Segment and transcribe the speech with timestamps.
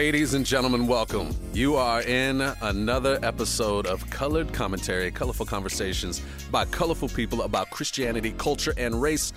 [0.00, 1.36] Ladies and gentlemen, welcome.
[1.52, 8.32] You are in another episode of Colored Commentary, colorful conversations by colorful people about Christianity,
[8.38, 9.34] culture, and race.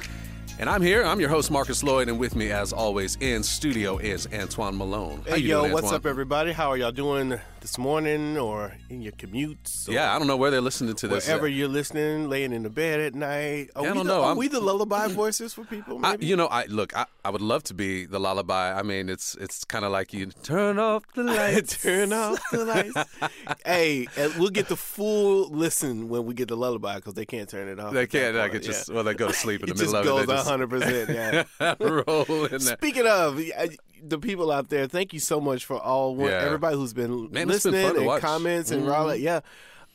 [0.60, 1.04] And I'm here.
[1.04, 5.22] I'm your host, Marcus Lloyd, and with me, as always, in studio is Antoine Malone.
[5.28, 6.00] How Hey, yo, doing, what's Antoine?
[6.00, 6.54] up, everybody?
[6.54, 9.88] How are y'all doing this morning or in your commutes?
[9.88, 11.26] Or Yeah, I don't know where they're listening to this.
[11.28, 13.70] Wherever you're listening, laying in the bed at night.
[13.76, 14.22] Are Yeah, I don't the, know.
[14.22, 16.00] Are I'm- we the lullaby voices for people?
[16.06, 16.96] I, you know, I look.
[16.96, 18.78] I, I would love to be the lullaby.
[18.78, 21.82] I mean, it's it's kind of like you turn off the lights.
[21.82, 23.10] Turn off the lights.
[23.66, 24.08] hey,
[24.38, 27.80] we'll get the full listen when we get the lullaby because they can't turn it
[27.80, 27.94] off.
[27.94, 28.36] They can't.
[28.36, 28.96] I could just yeah.
[28.96, 30.28] well, they go to sleep in the middle just of goes it.
[30.28, 30.70] They just 100.
[30.70, 31.76] percent Yeah.
[31.80, 32.60] roll in there.
[32.60, 36.42] Speaking of I- the people out there, thank you so much for all Yeah.
[36.46, 38.92] everybody who's been Man, been listening fun and comments and mm-hmm.
[38.92, 39.20] all that.
[39.20, 39.42] Yeah.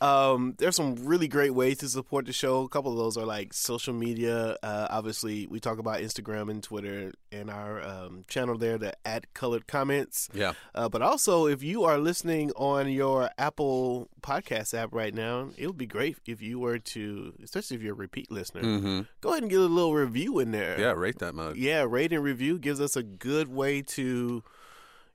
[0.00, 2.62] Um, there's some really great ways to support the show.
[2.62, 4.56] A couple of those are like social media.
[4.62, 9.32] Uh, obviously, we talk about Instagram and Twitter and our um, channel there, the at
[9.34, 10.28] colored comments.
[10.32, 10.52] Yeah.
[10.74, 15.66] Uh, but also, if you are listening on your Apple Podcast app right now, it
[15.66, 19.00] would be great if you were to, especially if you're a repeat listener, Mm-hmm.
[19.20, 20.78] go ahead and get a little review in there.
[20.78, 21.56] Yeah, rate that mug.
[21.56, 24.42] Yeah, rate and review gives us a good way to.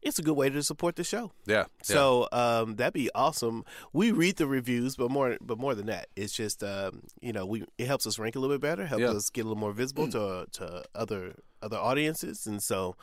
[0.04, 1.32] It's a good way to support the show.
[1.46, 1.66] Yeah.
[1.82, 3.64] So um, that'd be awesome.
[3.94, 7.46] We read the reviews, but more, but more than that, it's just um, you know
[7.46, 9.72] we it helps us rank a little bit better, helps us get a little more
[9.74, 12.96] visible to to other other audiences, and so.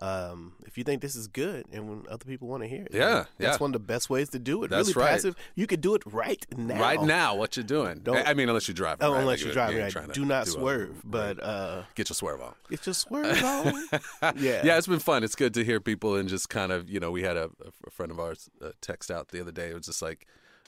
[0.00, 2.88] Um, if you think this is good and when other people want to hear it,
[2.92, 3.56] Yeah, that's yeah.
[3.58, 4.68] one of the best ways to do it.
[4.68, 5.12] That's really right.
[5.12, 5.36] passive.
[5.54, 6.80] You could do it right now.
[6.80, 8.00] Right now, what you're doing?
[8.00, 9.06] Don't- I mean, unless you're driving.
[9.06, 9.20] Oh, right?
[9.20, 10.12] unless Like, you're driving, ain't right.
[10.12, 10.90] do not a- swerve.
[10.90, 11.00] right.
[11.04, 12.54] But uh, get your swerve on.
[12.68, 13.74] get your swerve on.
[14.36, 15.22] yeah, Yeah, it's been fun.
[15.22, 17.50] It's good to hear people and just kind of, you know, we had a,
[17.86, 19.68] a friend of ours uh, text out the other day.
[19.68, 20.26] It was just like,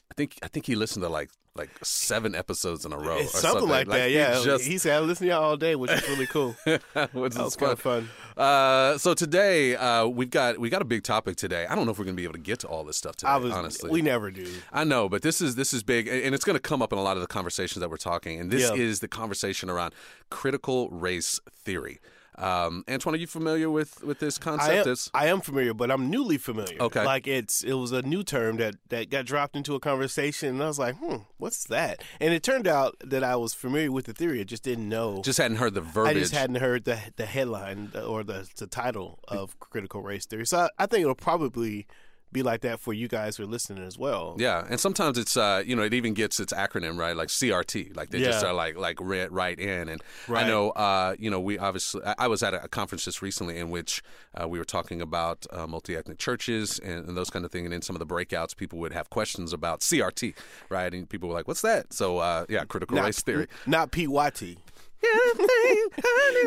[0.09, 3.21] I think, I think he listened to like like seven episodes in a row, or
[3.21, 4.09] It's something, like that.
[4.11, 6.53] he Yeah, just, he said I listen to y'all all day, which is really cool.
[6.65, 7.59] which That was fun.
[7.59, 8.09] kind of fun.
[8.37, 11.67] Uh, so today uh, we've got we got a big topic today.
[11.67, 13.17] I don't know if we're going to be able to get to all this stuff
[13.17, 13.39] today.
[13.39, 14.47] Was honestly, we never do.
[14.73, 16.99] I know, but this is this is big, and it's going to come up in
[16.99, 18.39] a lot of the conversations that we're talking.
[18.39, 18.75] And this Yeah.
[18.75, 19.95] is the conversation around
[20.31, 21.99] critical race theory.
[22.39, 24.87] Um, Antoine, are you familiar with with this concept?
[24.87, 26.77] I am, I am familiar, but I'm newly familiar.
[26.81, 27.05] Okay.
[27.05, 30.63] like it's it was a new term that that got dropped into a conversation, and
[30.63, 32.03] I was like, hmm, what's that?
[32.21, 35.23] And it turned out that I was familiar with the theory, I just didn't know.
[35.23, 36.19] just hadn't heard the I verbiage.
[36.19, 40.47] just hadn't heard the the headline or the the title of critical race theory.
[40.47, 41.87] So I, I think it'll probably
[42.33, 44.37] be like that for you guys who are listening as well.
[44.39, 47.97] Yeah, and sometimes it's uh, you know it even gets its acronym right, like CRT,
[47.97, 49.89] like they just are like like read right in.
[49.89, 53.59] And I know uh, you know we obviously I was at a conference just recently
[53.59, 54.03] in which
[54.41, 57.65] uh, we were talking about uh, multi ethnic churches and, and those kind of things.
[57.67, 60.35] And in some of the breakouts, people would have questions about CRT,
[60.69, 60.93] right?
[60.93, 63.47] And people were like, "What's that?" So uh, yeah, critical Not, race theory.
[63.67, 64.59] not PYT.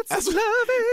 [0.10, 0.28] That's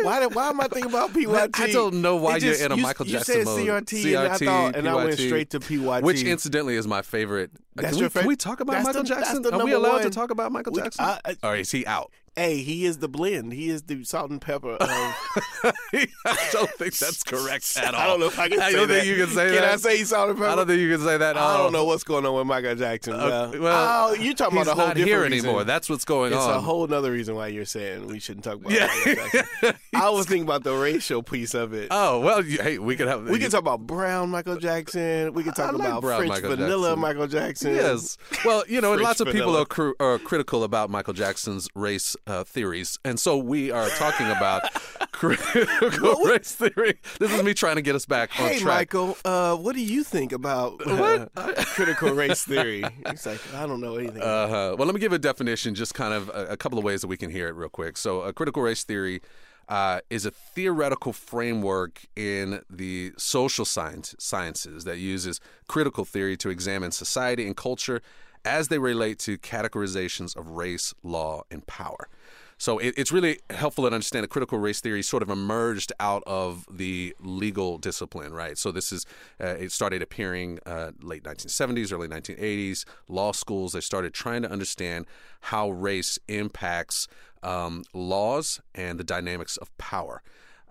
[0.02, 1.58] Why, why am I thinking about PYT?
[1.60, 3.60] I don't know why It you're in a you, Michael you Jackson said mode.
[3.86, 6.02] CRT, and I thought, and I went straight to PYT.
[6.02, 7.50] Which incidentally is my favorite.
[7.74, 9.46] That's can, your we, can we talk about that's Michael the- Jackson?
[9.54, 11.04] Are we allowed to talk about Michael We- Jackson?
[11.04, 12.12] I- I- or is he out?
[12.36, 13.54] Hey, he is the blend.
[13.54, 14.72] He is the salt and pepper.
[14.72, 14.88] Of,
[15.64, 18.00] I don't think that's correct at all.
[18.00, 18.94] I don't know if I can I say don't that.
[19.02, 19.64] think you can say can that.
[19.64, 20.50] I say salt and pepper?
[20.50, 21.36] I don't think you can say that.
[21.36, 23.16] I don't know what's going on with Michael Jackson.
[23.16, 25.47] Well, well, oh, you talking about a whole not different here reason.
[25.48, 25.64] anymore.
[25.64, 26.56] That's what's going It's on.
[26.56, 28.86] a whole other reason why you're saying we shouldn't talk about Yeah.
[29.06, 29.74] Michael Jackson.
[29.94, 31.88] I was thinking about the racial piece of it.
[31.91, 33.22] oh well, you, hey, we could have.
[33.28, 35.32] we can talk about brown Michael Jackson.
[35.32, 37.00] We can talk like about brown French Michael vanilla Jackson.
[37.00, 37.74] Michael Jackson.
[37.74, 38.18] Yes.
[38.44, 42.44] Well, you know, lots of people are, cr- are critical about Michael Jackson's race uh,
[42.44, 44.62] theories, and so we are talking about
[45.12, 46.98] critical race theory.
[47.19, 48.92] This is me trying to get us back on Hey, track.
[48.92, 51.26] Michael, uh, what do you think about uh,
[51.75, 52.84] critical race theory?
[53.10, 54.22] He's like, I don't know anything.
[54.22, 54.76] Uh-huh.
[54.78, 57.09] Well, let me give a definition, just kind of a, a couple of ways that
[57.09, 57.97] we can hear it real quick.
[57.97, 59.20] So, a critical race theory
[59.69, 66.50] uh, is a theoretical framework in the social science, sciences that uses critical theory to
[66.50, 68.00] examine society and culture
[68.45, 72.09] as they relate to categorizations of race, law, and power.
[72.58, 76.22] So it, it's really helpful to understand that critical race theory sort of emerged out
[76.26, 78.56] of the legal discipline, right?
[78.56, 79.04] So this is
[79.41, 82.84] uh, it started appearing uh, late 1970s, early 1980s.
[83.08, 85.06] Law schools they started trying to understand
[85.42, 87.08] how race impacts
[87.42, 90.22] um, laws and the dynamics of power.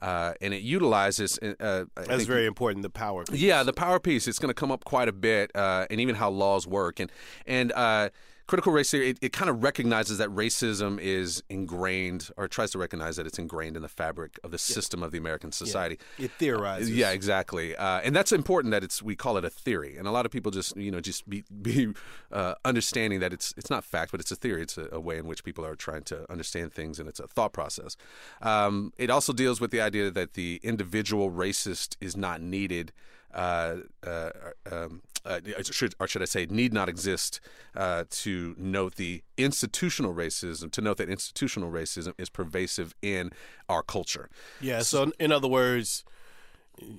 [0.01, 1.39] Uh, and it utilizes.
[1.39, 2.83] Uh, That's very important.
[2.83, 3.23] The power.
[3.23, 3.39] piece.
[3.39, 4.27] yeah, the power piece.
[4.27, 7.11] It's going to come up quite a bit, uh, and even how laws work, and
[7.47, 8.09] and uh,
[8.47, 12.77] critical race theory it, it kind of recognizes that racism is ingrained or tries to
[12.77, 15.97] recognize that it's ingrained in the fabric of the system of the American society.
[16.18, 16.92] It theorizes.
[16.92, 20.12] Yeah, exactly, uh, and that's important that it's we call it a theory, and a
[20.12, 21.94] lot of people just you know just be be
[22.31, 24.62] uh, understanding that it's it's not fact, but it's a theory.
[24.62, 27.27] It's a, a, way in which people are trying to understand things, and it's a
[27.27, 27.95] thought process.
[28.41, 32.91] Um, it also deals with the idea that the individual racist is not needed.
[33.33, 34.30] Uh, uh,
[34.71, 37.39] um, uh, should, or should I say, need not exist
[37.75, 43.31] uh, to note the institutional racism, to note that institutional racism is pervasive in
[43.68, 44.30] our culture.
[44.62, 44.81] Yeah.
[44.81, 46.04] So, in other words,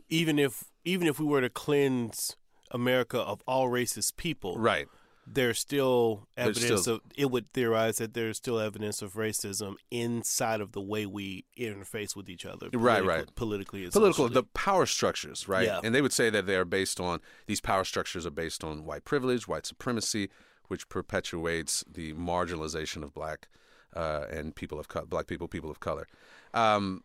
[0.08, 2.36] even if even if we were to cleanse
[2.70, 4.88] America of all racist people, right?
[5.26, 9.74] There's still evidence there's still, of it would theorize that there's still evidence of racism
[9.90, 13.34] inside of the way we interface with each other right right.
[13.34, 15.66] politically political the power structures right?
[15.66, 15.80] Yeah.
[15.82, 18.84] and they would say that they are based on these power structures are based on
[18.84, 20.28] white privilege white supremacy
[20.68, 23.48] which perpetuates the marginalization of black
[23.94, 26.06] uh, and people of co- black people people of color.
[26.54, 27.02] Um,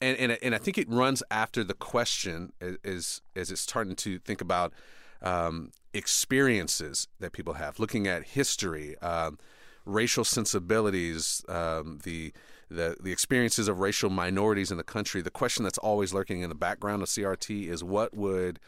[0.00, 4.18] and, and and I think it runs after the question is is it's starting to
[4.18, 4.72] think about
[5.22, 9.38] um, experiences that people have, looking at history, um,
[9.84, 12.32] racial sensibilities, um, the,
[12.70, 15.22] the the experiences of racial minorities in the country.
[15.22, 18.58] The question that's always lurking in the background of CRT is what would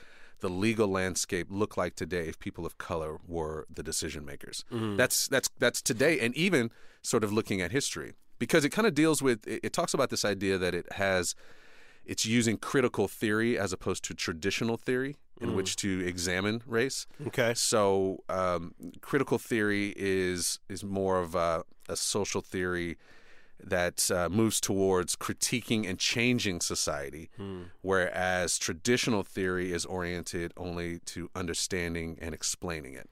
[0.40, 4.64] the legal landscape look like today if people of color were the decision makers?
[4.96, 6.70] That's that's that's today, and even
[7.02, 10.10] sort of looking at history because it kind of deals with it, it talks about
[10.10, 11.34] this idea that it has
[12.04, 17.06] it's using critical theory as opposed to traditional theory in which to examine race.
[17.26, 22.96] okay So um, critical theory is is more of a, a social theory
[23.62, 27.30] that uh, moves towards critiquing and changing society,
[27.82, 33.08] whereas traditional theory is oriented only to understanding and explaining it.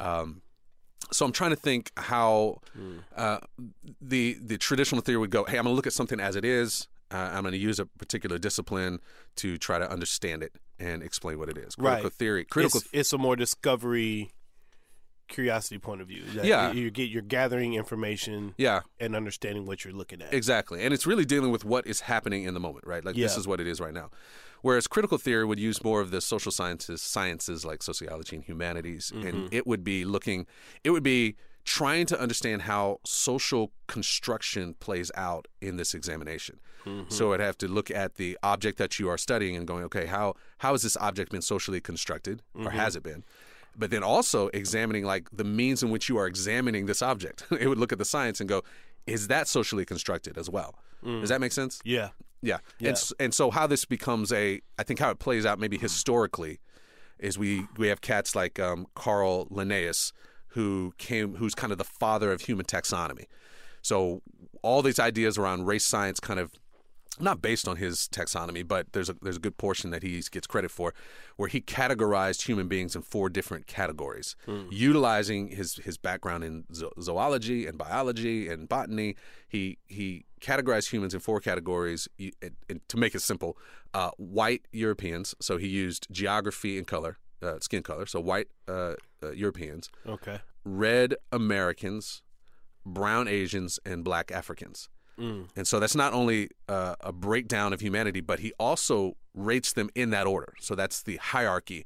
[0.00, 0.42] Um,
[1.10, 2.60] so I'm trying to think how
[3.16, 3.38] uh,
[4.00, 5.44] the the traditional theory would go.
[5.44, 6.88] Hey, I'm going to look at something as it is.
[7.12, 9.00] Uh, I'm going to use a particular discipline
[9.36, 11.74] to try to understand it and explain what it is.
[11.74, 12.12] Critical Right.
[12.12, 14.32] theory, critical it's, it's a more discovery
[15.28, 16.72] curiosity point of view Yeah.
[16.72, 20.82] you get you're gathering information yeah, and understanding what you're looking at Exactly.
[20.84, 23.02] And it's really dealing with what is happening in the moment, right?
[23.04, 24.10] Like this is what it is right now.
[24.60, 29.10] Whereas critical theory would use more of the social sciences, sciences like sociology and humanities,
[29.14, 30.46] and it would be looking,
[30.84, 36.58] it would be trying to understand how social construction plays out in this examination.
[36.84, 37.10] Mm-hmm.
[37.10, 40.06] So I'd have to look at the object that you are studying and going, okay,
[40.06, 42.76] how how has this object been socially constructed, or mm-hmm.
[42.76, 43.24] has it been?
[43.76, 47.44] But then also examining like the means in which you are examining this object.
[47.60, 48.62] it would look at the science and go,
[49.06, 50.74] is that socially constructed as well?
[51.02, 51.28] Does mm.
[51.28, 51.80] that make sense?
[51.84, 52.10] yeah
[52.42, 52.58] Yeah.
[52.78, 52.90] Yeah.
[52.90, 56.58] And and so how this becomes a I think how it plays out maybe historically
[57.18, 60.12] is we we have cats like um, Carl Linnaeus
[60.52, 63.26] who came who's kind of the father of human taxonomy.
[63.82, 64.22] So
[64.62, 66.52] all these ideas around race science kind of
[67.20, 70.46] not based on his taxonomy, but there's a there's a good portion that he gets
[70.46, 70.94] credit for,
[71.36, 74.34] where he categorized human beings in four different categories,
[74.70, 79.14] utilizing his his background in zo- zoology and biology and botany.
[79.46, 82.08] He he categorized humans in four categories.
[82.16, 83.56] You- And, and to make it simple,
[83.92, 85.34] uh, white Europeans.
[85.40, 88.06] So he used geography and color, uh, skin color.
[88.06, 92.22] So white uh, uh, Europeans, okay red Americans,
[92.84, 94.88] brown Asians, and black Africans.
[95.54, 99.88] And so that's not only uh, a breakdown of humanity, but he also rates them
[99.94, 100.54] in that order.
[100.58, 101.84] So that's the hierarchy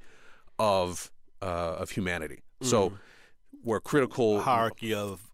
[0.58, 1.10] of
[1.42, 2.44] uh, of humanity.
[2.62, 2.94] So
[3.62, 4.40] we're critical.
[4.40, 5.30] hierarchy of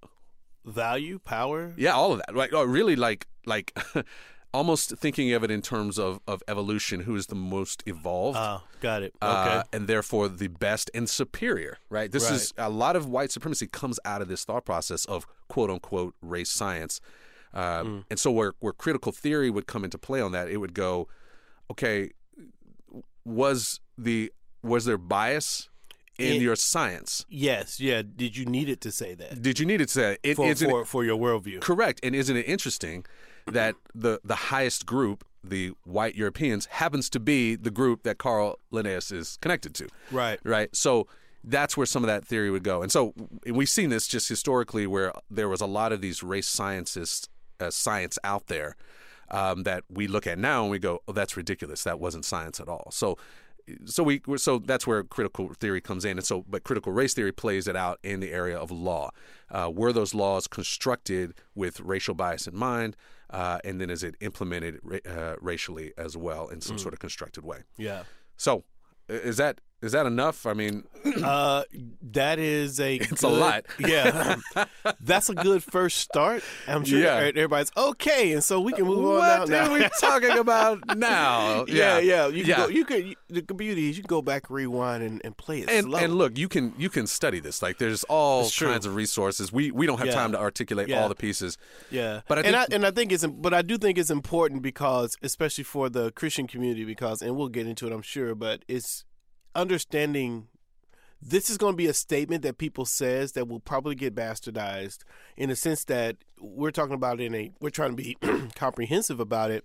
[0.64, 2.34] value power Yeah, all of that.
[2.34, 3.78] Like oh, really, like like
[4.54, 7.00] almost thinking of it in terms of of evolution.
[7.00, 8.38] Who is the most evolved?
[8.40, 12.10] oh got it okay uh, and therefore the best and superior, right?
[12.10, 15.70] This is a lot of white supremacy comes out of this thought process of quote
[15.70, 17.00] unquote race science.
[17.54, 20.72] Um, And so, where, where critical theory would come into play on that, it would
[20.72, 21.06] go,
[21.70, 22.10] okay,
[23.24, 24.32] was the
[24.62, 25.68] was there bias
[26.18, 27.24] in It- your science?
[27.28, 30.16] yes yeah did you need it to say that Did you need it to say
[30.22, 30.36] it?
[30.36, 32.00] for isn't it- for, for your worldview correct?
[32.02, 33.04] And isn't it interesting
[33.46, 38.58] that the the highest group, the white Europeans, happens to be the group that Carl
[38.70, 39.88] Linnaeus is connected to?
[40.10, 40.74] right right?
[40.74, 41.06] So
[41.44, 42.82] that's where some of that theory would go.
[42.82, 43.14] And so
[43.46, 47.70] we've seen this just historically, where there was a lot of these race scientists, uh,
[47.70, 48.76] science out there
[49.30, 51.82] um, that we look at now and we go, "Oh, that's ridiculous.
[51.84, 53.18] That wasn't science at all." So.
[53.86, 57.32] So we so that's where critical theory comes in, and so but critical race theory
[57.32, 59.10] plays it out in the area of law.
[59.50, 62.96] Uh, were those laws constructed with racial bias in mind,
[63.30, 67.00] uh, and then is it implemented ra- uh, racially as well in some sort of
[67.00, 67.58] constructed way?
[67.76, 68.02] yeah
[68.36, 68.64] So,
[69.08, 70.46] is that Is that enough?
[70.46, 70.84] I mean,
[71.22, 71.64] Uh,
[72.12, 72.94] that is a.
[73.10, 73.66] It's a lot.
[73.80, 74.36] Yeah,
[75.00, 76.44] that's a good first start.
[76.68, 77.16] I'm sure Yeah.
[77.34, 79.66] everybody's okay, and so we can move what on now.
[79.68, 81.64] are we talking about now?
[81.66, 82.28] yeah, yeah.
[82.28, 82.56] You can Yeah.
[82.58, 82.68] go.
[82.68, 83.06] You could.
[83.08, 85.98] You, the beauty is you can go back, rewind, and, and play it and slow.
[85.98, 87.60] and look, you can you can study this.
[87.62, 89.52] Like there's all kinds of resources.
[89.52, 90.14] We we don't have Yeah.
[90.22, 91.02] time to articulate Yeah.
[91.02, 91.58] all the pieces.
[91.90, 94.62] Yeah, But I and I and I think it's but I do think it's important
[94.62, 98.62] because especially for the Christian community because and we'll get into it I'm sure but
[98.68, 99.04] it's
[99.54, 100.48] understanding
[101.20, 104.98] this is going to be a statement that people says that will probably get bastardized
[105.36, 108.16] in the sense that we're talking about it in a we're trying to be
[108.56, 109.64] comprehensive about it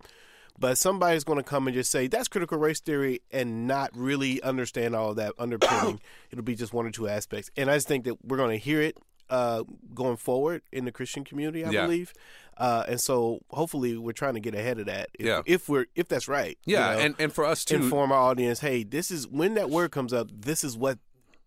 [0.59, 4.41] but somebody's going to come and just say that's critical race theory and not really
[4.41, 5.99] understand all of that underpinning.
[6.31, 7.51] It'll be just one or two aspects.
[7.55, 8.97] And I just think that we're going to hear it
[9.29, 11.83] uh, going forward in the Christian community, I Yeah.
[11.85, 12.13] believe.
[12.57, 15.09] Uh, and so hopefully we're trying to get ahead of that.
[15.13, 15.41] If, Yeah.
[15.45, 16.57] if we're if that's right.
[16.65, 19.53] you Yeah, know, and and for us to inform our audience, hey, this is when
[19.55, 20.97] that word comes up, this is what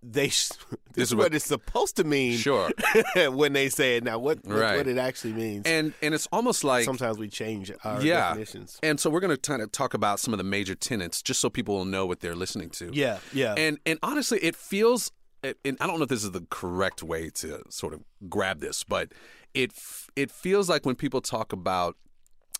[0.02, 0.48] they sh-
[0.94, 2.70] this, is what- what, it's supposed to mean Sure.
[3.32, 4.04] when they say it.
[4.04, 4.76] Now what what, Right.
[4.78, 5.66] what it actually means.
[5.66, 8.28] and and it's almost like Sometimes we change our yeah.
[8.28, 8.78] definitions.
[8.82, 11.40] And so we're going to kind of talk about some of the major tenets, just
[11.40, 12.90] so people will know what they're listening to.
[12.92, 13.54] Yeah, yeah.
[13.58, 15.10] And and honestly, it feels.
[15.42, 18.84] And I don't know if this is the correct way to sort of grab this,
[18.84, 19.12] but
[19.54, 19.72] it
[20.16, 21.96] it feels like when people talk about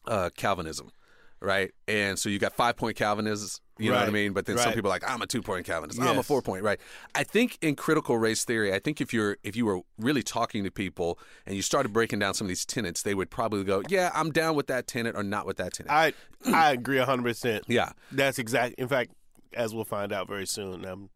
[0.07, 0.91] uh, Calvinism,
[1.41, 1.71] right?
[1.87, 4.33] And so you got five point Calvinism, you know what I mean?
[4.33, 6.63] But then some people are like, I'm a two point Calvinist, I'm a four point,
[6.63, 6.81] right?
[7.15, 10.65] I think in critical race theory, I think if you're if you were really talking
[10.65, 13.83] to people and you started breaking down some of these tenets, they would probably go,
[13.89, 15.93] Yeah, I'm down with that tenet or not with that tenet.
[15.93, 16.13] I
[16.47, 17.65] I agree hundred percent.
[17.69, 17.93] yeah.
[18.11, 18.77] That's exact.
[18.77, 19.13] In fact,
[19.53, 21.11] as we'll find out very soon, um,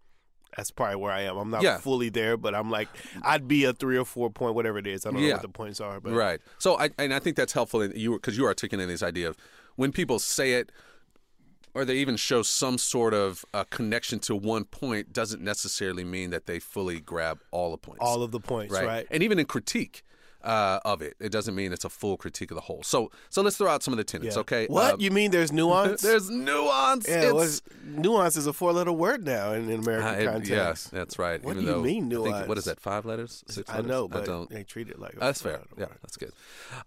[0.57, 1.37] that's probably where I am.
[1.37, 1.79] I'm not Yeah.
[1.79, 2.89] fully there, but I'm like,
[3.23, 5.07] I'd be a three or four point, whatever it is.
[5.07, 6.41] I don't know what the points are, but Right.
[6.59, 9.29] So I and I think that's helpful in you because you are articulating this idea
[9.29, 9.37] of
[9.77, 10.71] when people say it
[11.75, 16.31] or they even show some sort of uh, connection to one point doesn't necessarily mean
[16.31, 18.01] that they fully grab all the points.
[18.01, 18.87] all of the points, right.
[18.87, 19.07] right?
[19.11, 20.04] And even in critique
[20.45, 22.83] uh, of it, it doesn't mean it's a full critique of the whole.
[22.83, 24.41] So so let's throw out some of the tenets, Yeah.
[24.43, 24.67] okay?
[24.67, 25.31] What Uh, you mean?
[25.31, 26.03] There's nuance.
[26.09, 27.09] there's nuance.
[27.09, 30.51] yeah, It's- what's- nuance is a four-letter word now in, in American uh, it- context.
[30.51, 31.43] yes, that's right.
[31.43, 32.59] What even do you mean I think- what nuance?
[32.59, 32.81] is that?
[32.81, 33.43] Five letters?
[33.49, 33.89] Six I letters?
[33.89, 34.51] know, but don't.
[34.51, 35.61] they treat it like That's fair.
[35.79, 35.99] Yeah, word.
[36.03, 36.33] that's good.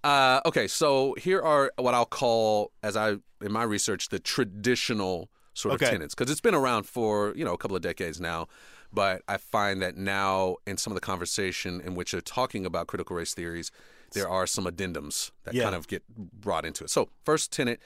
[0.03, 5.29] Uh, okay, so here are what I'll call, as I in my research, the traditional
[5.57, 5.91] sort of Okay.
[5.91, 8.47] tenets, because it's been around for you know a couple of decades now.
[8.93, 12.87] But I find that now, in some of the conversation in which they're talking about
[12.87, 13.69] critical race theories,
[14.13, 15.63] there are some addendums that Yeah.
[15.63, 16.89] kind of get brought into it.
[16.89, 17.81] So, first tenet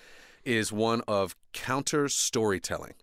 [0.45, 2.93] is one of counter storytelling.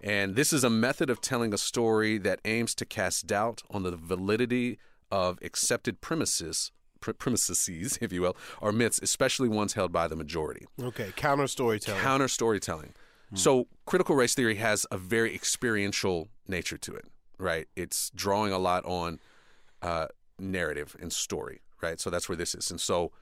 [0.00, 3.84] And this is a method of telling a story that aims to cast doubt on
[3.84, 4.78] the validity
[5.12, 10.66] of accepted premises, premises, if you will, or myths, especially ones held by the majority.
[10.82, 12.00] Okay, counter storytelling.
[12.02, 12.94] Counter storytelling.
[13.34, 17.06] So, critical race theory has a very experiential nature to it,
[17.38, 17.66] right?
[17.76, 19.20] It's drawing a lot on
[19.80, 20.08] uh,
[20.38, 21.98] narrative and story, right?
[22.00, 22.70] So that's where this is.
[22.70, 23.12] And so,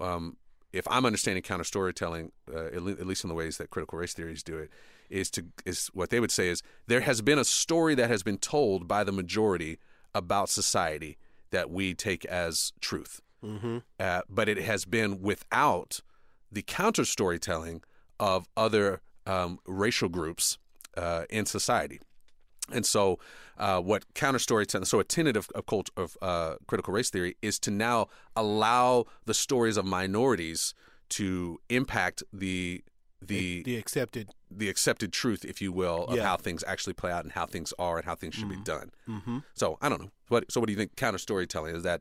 [0.00, 0.36] um,
[0.72, 3.98] if I'm understanding counter storytelling, uh, at, le- at least in the ways that critical
[3.98, 4.70] race theories do it,
[5.10, 8.22] is to is what they would say is there has been a story that has
[8.22, 9.78] been told by the majority
[10.14, 11.18] about society
[11.50, 13.78] that we take as truth, mm-hmm.
[14.00, 16.00] uh, but it has been without
[16.50, 17.82] the counter storytelling
[18.18, 20.58] of other um, racial groups
[20.96, 22.00] uh, in society.
[22.72, 23.18] And so,
[23.58, 27.36] uh, what counter storytelling, so a tenet of, of, cult, of uh, critical race theory
[27.42, 30.74] is to now allow the stories of minorities
[31.10, 32.82] to impact the
[33.24, 34.30] the The accepted.
[34.50, 36.24] the accepted truth, if you will, of Yeah.
[36.24, 38.90] how things actually play out and how things are and how things should be done.
[39.08, 39.38] Mm-hmm.
[39.54, 40.10] So I don't know.
[40.28, 40.96] What so what do you think?
[40.96, 42.00] Counter storytelling is that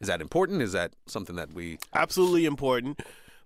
[0.00, 0.62] is that important?
[0.62, 3.00] Is that something that we Absolutely important,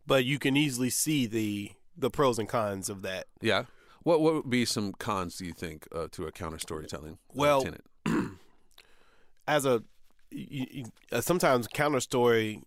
[0.07, 3.27] but you can easily see the the pros and cons of that.
[3.41, 3.65] yeah?
[4.05, 7.35] What what would be some cons do you think uh, to a counter storytelling uh,
[7.35, 7.67] Well,
[9.49, 9.83] as a
[10.31, 12.63] you, you, uh, sometimes counter story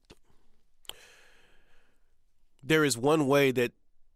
[2.63, 3.71] there is one way that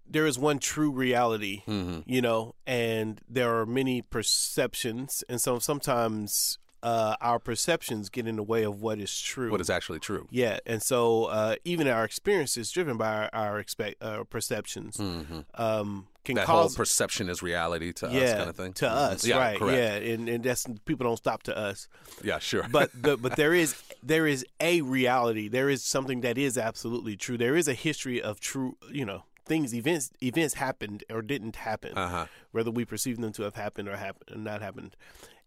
[0.07, 5.59] there is one true reality hmm you know and there are many perceptions and so
[5.59, 9.99] sometimes uh, our perceptions get in the way of what is true What is actually
[9.99, 10.27] true?
[10.31, 14.97] yeah and so uh, even our experience is driven by our, our expect uh, perceptions
[14.97, 18.73] hmm um, can That whole cause perception is reality to yeah us, kind of thing.
[18.73, 19.11] to Mhm.
[19.11, 19.77] us yeah, right correct.
[19.77, 21.87] yeah and, and that's people don't stop to us
[22.23, 22.65] yeah, sure.
[22.71, 25.47] but the, but there is there is a reality.
[25.47, 27.37] There is something that is absolutely true.
[27.37, 31.93] There is a history of true, you know, things events events happened or didn't happen,
[31.97, 32.25] uh huh.
[32.51, 34.95] whether we perceive them to have happened or happened or not happened.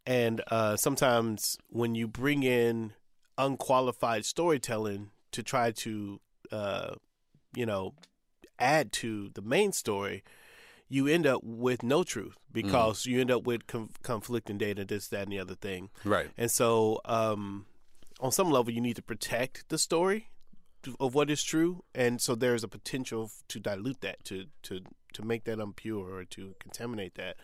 [0.08, 2.94] And uh, sometimes when you bring in
[3.36, 6.18] unqualified storytelling to try to,
[6.50, 6.94] uh,
[7.54, 7.92] you know,
[8.58, 10.24] add to the main story,
[10.88, 15.08] you end up with no truth because you end up with com- conflicting data, this,
[15.08, 15.90] that, and the other thing.
[16.04, 16.30] Right.
[16.38, 17.66] And so, um,
[18.18, 20.30] on some level, you need to protect the story
[20.98, 24.80] of what is true, and so there's a potential to dilute that, to to
[25.12, 27.36] to make that impure or to contaminate that.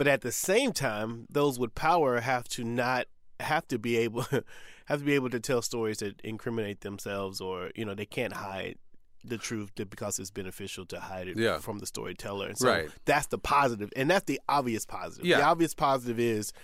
[0.00, 3.04] But at the same time, those with power have to not
[3.38, 4.22] have to be able
[4.86, 8.32] have to be able to tell stories that incriminate themselves, or you know they can't
[8.32, 8.76] hide
[9.22, 11.58] the truth because it's beneficial to hide it Yeah.
[11.58, 12.46] from the storyteller.
[12.48, 12.88] And so Right.
[13.04, 15.26] that's the positive, and that's the obvious positive.
[15.26, 15.36] Yeah.
[15.36, 16.54] The obvious positive is,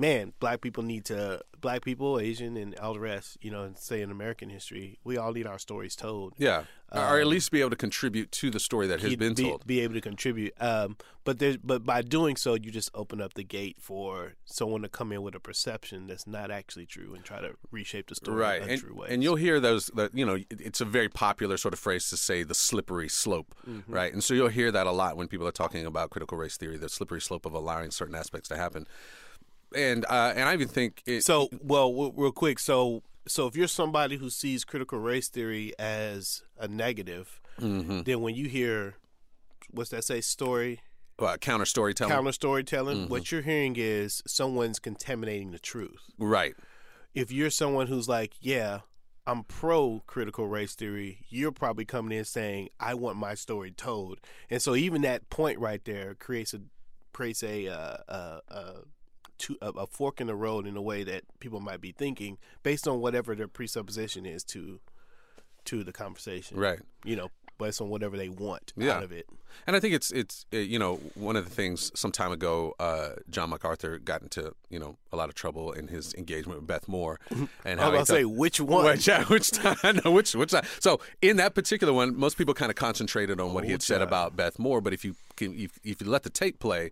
[0.00, 3.36] man, black people need to, black people, Asian, and all the rest.
[3.42, 6.32] You know, and say in American history, we all need our stories told.
[6.38, 6.64] Yeah.
[6.92, 9.66] or at least be able to contribute to the story that has been be, told.
[9.66, 10.54] be able to contribute.
[10.60, 14.82] Um, but there's, but by doing so, you just open up the gate for someone
[14.82, 18.14] to come in with a perception that's not actually true and try to reshape the
[18.16, 19.10] story right in and, ways.
[19.12, 22.16] and you'll hear those that you know it's a very popular sort of phrase to
[22.16, 23.92] say the slippery slope Mm-hmm.
[23.92, 26.56] right and so you'll hear that a lot when people are talking about critical race
[26.56, 28.86] theory the slippery slope of allowing certain aspects to happen
[29.74, 32.58] and uh, and i even think it, So, well, w- real quick.
[32.58, 38.02] So, so if you're somebody who sees critical race theory as a negative, Mm-hmm.
[38.04, 38.94] then when you hear,
[39.70, 40.80] what's that say, story,
[41.18, 43.10] uh, counter storytelling counter storytelling, Mm-hmm.
[43.10, 46.00] what you're hearing is someone's contaminating the truth.
[46.18, 46.54] right
[47.14, 48.80] If you're someone who's like, yeah,
[49.26, 54.20] I'm pro critical race theory, you're probably coming in saying, I want my story told.
[54.48, 56.60] And so even that point right there creates a
[57.12, 58.72] creates a uh, uh, uh,
[59.40, 62.38] to, a, a fork in the road in a way that people might be thinking
[62.62, 64.80] based on whatever their presupposition is to
[65.66, 66.56] to the conversation.
[66.58, 67.28] right You know,
[67.58, 68.92] based on whatever they want Yeah.
[68.96, 69.26] out of it.
[69.66, 72.74] And I think it's it's uh, you know one of the things some time ago
[72.80, 76.66] uh, John MacArthur got into you know a lot of trouble in his engagement with
[76.66, 77.20] Beth Moore
[77.64, 78.84] and I how was he say which one.
[78.86, 79.76] Which, yeah, which time?
[79.82, 80.64] I know which which time.
[80.80, 83.82] So in that particular one, most people kind of concentrated on what he Oh, had
[83.82, 84.08] said child.
[84.08, 84.80] about Beth Moore.
[84.80, 86.90] But if you can, if, if you let the tape play,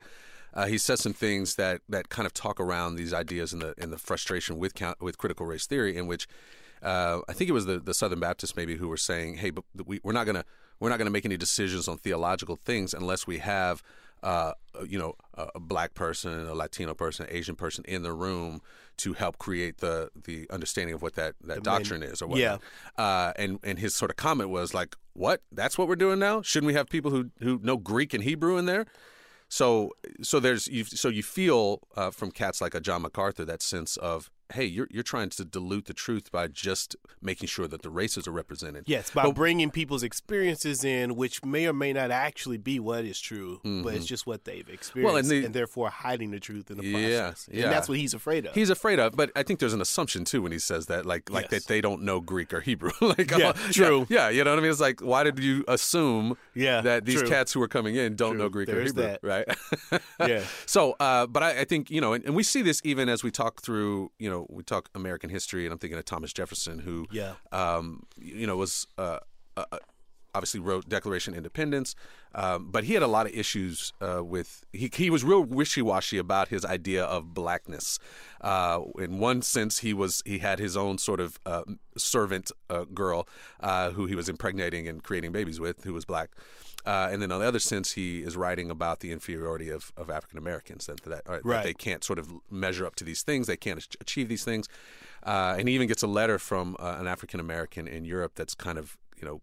[0.54, 3.74] uh, he says some things that that kind of talk around these ideas and the
[3.78, 6.26] and the frustration with count, with critical race theory, in which
[6.82, 9.64] uh, I think it was the, the Southern Baptists maybe who were saying, "Hey, but
[9.84, 10.44] we, we're not gonna
[10.80, 13.82] we're not gonna make any decisions on theological things unless we have."
[14.20, 14.52] Uh,
[14.84, 18.60] you know, a, a black person, a Latino person, an Asian person in the room
[18.96, 22.38] to help create the the understanding of what that, that doctrine is, or what.
[22.38, 22.56] yeah.
[22.96, 25.42] Uh, and and his sort of comment was like, "What?
[25.52, 26.42] That's what we're doing now?
[26.42, 28.86] Shouldn't we have people who who know Greek and Hebrew in there?"
[29.48, 33.62] So so there's you so you feel uh, from cats like a John MacArthur that
[33.62, 37.82] sense of hey you're you're trying to dilute the truth by just making sure that
[37.82, 38.84] the races are represented.
[38.86, 43.20] Yes, by bringing people's experiences in, which may or may not actually be what is
[43.20, 46.84] true, but it's just what they've experienced, the- and therefore hiding the truth in the
[46.86, 47.48] Yeah, process.
[47.52, 47.64] yeah.
[47.64, 48.54] And that's what he's afraid of.
[48.54, 51.30] He's afraid of, but I think there's an assumption too when he says that, like,
[51.30, 51.64] like Yes.
[51.64, 52.90] that they don't know Greek or Hebrew.
[53.00, 54.06] like, Yeah, oh, true.
[54.08, 54.70] Yeah, you know what I mean.
[54.70, 57.28] It's like, why did you assume Yeah, that these true.
[57.28, 58.38] cats who are coming in don't True.
[58.38, 59.20] know Greek or Hebrew, that.
[59.22, 59.46] right?
[60.26, 60.44] Yeah.
[60.66, 63.22] So, uh, but I, I think you know, and, and we see this even as
[63.22, 66.78] we talk through, you know, we talk American history, and I'm thinking of Thomas Jefferson,
[66.80, 67.34] who, Yeah.
[67.52, 69.18] um, you know, was uh,
[69.56, 69.78] uh, uh,
[70.34, 71.94] obviously wrote Declaration of Independence,
[72.34, 74.64] um, but he had a lot of issues uh, with.
[74.72, 77.98] He he was real wishy washy about his idea of blackness.
[78.40, 81.62] Uh, in one sense, he was he had his own sort of uh,
[81.96, 83.28] servant uh, girl
[83.60, 86.30] uh, who he was impregnating and creating babies with, who was black.
[86.86, 90.08] Uh, and then on the other sense, he is writing about the inferiority of, of
[90.08, 93.46] African Americans that, that, uh, that they can't sort of measure up to these things,
[93.46, 94.68] they can't achieve these things.
[95.22, 98.54] Uh, and he even gets a letter from uh, an African American in Europe that's
[98.54, 99.40] kind of you know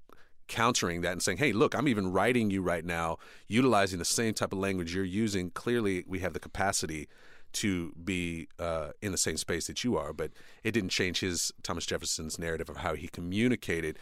[0.48, 4.34] countering that and saying, "Hey, look, I'm even writing you right now, utilizing the same
[4.34, 5.52] type of language you're using.
[5.52, 7.08] Clearly, we have the capacity."
[7.60, 10.32] To be uh, in the same space that you are, but
[10.66, 13.98] it didn't change his Thomas Jefferson's narrative of how he communicated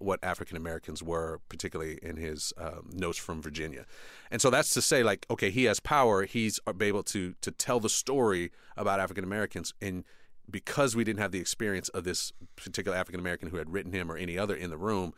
[0.00, 3.86] what African Americans were, particularly in his um, notes from Virginia.
[4.30, 6.24] And so that's to say, like, okay, he has power.
[6.24, 10.04] He's able to to tell the story about African Americans, and
[10.50, 14.10] because we didn't have the experience of this particular African American who had written him
[14.10, 15.12] or any other in the room,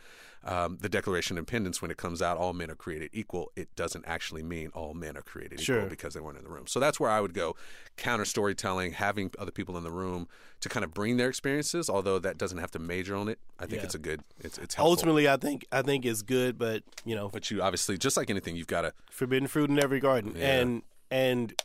[0.45, 3.51] um, the Declaration of Independence, when it comes out, all men are created equal.
[3.57, 5.79] It doesn't actually mean all men are created Sure.
[5.79, 6.67] equal because they weren't in the room.
[6.69, 7.57] So that's where I would go
[7.97, 10.29] counter storytelling, having other people in the room
[10.61, 11.91] to kind of bring their experiences.
[11.91, 13.87] Although that doesn't have to major on it, I think Yeah.
[13.87, 14.23] it's a good.
[14.38, 14.93] It's it's helpful.
[14.93, 18.31] Ultimately, I think I think it's good, but you know, but you obviously just like
[18.31, 20.61] anything, you've got to forbidden fruit in every garden, Yeah.
[20.61, 21.61] and and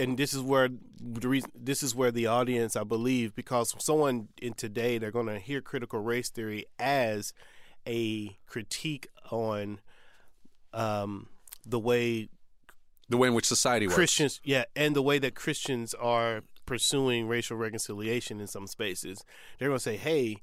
[0.00, 4.28] and this is where the reason this is where the audience, I believe, because someone
[4.40, 7.34] in today they're going to hear critical race theory as
[7.86, 9.80] a critique on
[10.72, 11.28] um,
[11.66, 12.28] the way
[13.10, 13.96] the way in which society works.
[13.96, 19.22] Christians, yeah, and the way that Christians are pursuing racial reconciliation in some spaces.
[19.58, 20.38] They're going to say, "Hey,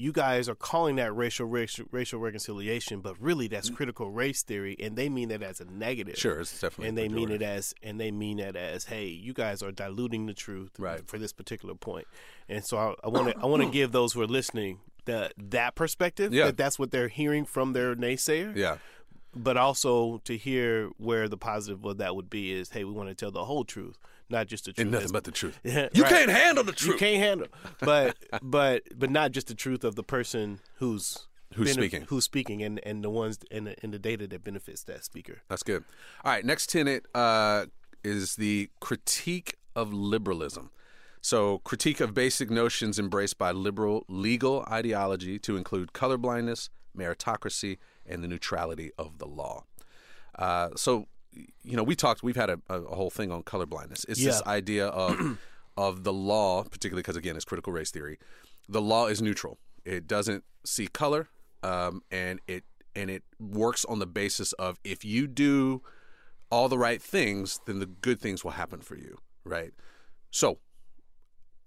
[0.00, 4.76] you guys are calling that racial racial, racial reconciliation, but really that's critical race theory,
[4.78, 6.16] and they mean that as a negative.
[6.16, 6.88] Sure, it's definitely.
[6.88, 10.26] and they mean it as and they mean it as hey you guys are diluting
[10.26, 11.04] the truth Right.
[11.08, 12.06] for this particular point
[12.48, 15.74] and so i want to i want to give those who are listening that that
[15.74, 16.46] perspective Yeah.
[16.46, 18.76] that that's what they're hearing from their naysayer Yeah,
[19.34, 23.08] but also to hear where the positive of that would be is hey we want
[23.08, 23.98] to tell the whole truth
[24.30, 25.58] not just the truth and nothing but the truth.
[25.64, 26.12] Yeah, You right.
[26.12, 26.94] can't handle the truth.
[26.94, 27.48] you can't handle
[27.80, 32.02] but but but not just the truth of the person who's Who's benef- speaking.
[32.08, 35.38] who's speaking and and the ones and the, and the data that benefits that speaker
[35.48, 35.82] That's good.
[36.24, 37.66] All right, next tenet uh,
[38.04, 40.70] is the critique of liberalism.
[41.20, 48.22] So, critique of basic notions embraced by liberal legal ideology to include colorblindness, meritocracy, and
[48.22, 49.64] the neutrality of the law.
[50.38, 51.06] Uh, so,
[51.62, 52.22] you know, we talked.
[52.22, 54.04] We've had a, a whole thing on colorblindness.
[54.08, 55.38] It's this idea of
[55.76, 58.18] of the law, particularly because again, it's critical race theory.
[58.68, 59.58] The law is neutral.
[59.84, 61.28] It doesn't see color,
[61.62, 65.82] um, and it and it works on the basis of if you do
[66.50, 69.72] all the right things, then the good things will happen for you, right?
[70.30, 70.58] So,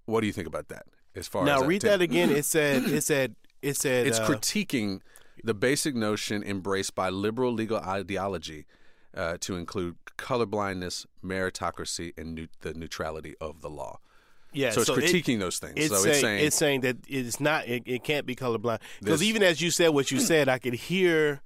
[0.05, 0.85] what do you think about that?
[1.15, 4.27] As far now as read that again it said it said it said it's uh,
[4.27, 5.01] critiquing
[5.43, 8.65] the basic notion embraced by liberal legal ideology
[9.15, 13.99] uh, to include colorblindness, meritocracy, and the neutrality of the law.
[14.53, 15.73] yeah So it's it- critiquing those things.
[15.75, 17.67] It's, so saying, it's saying it's saying that it's not.
[17.67, 20.73] It, it can't be colorblind because even as you said what you said, I could
[20.75, 21.41] hear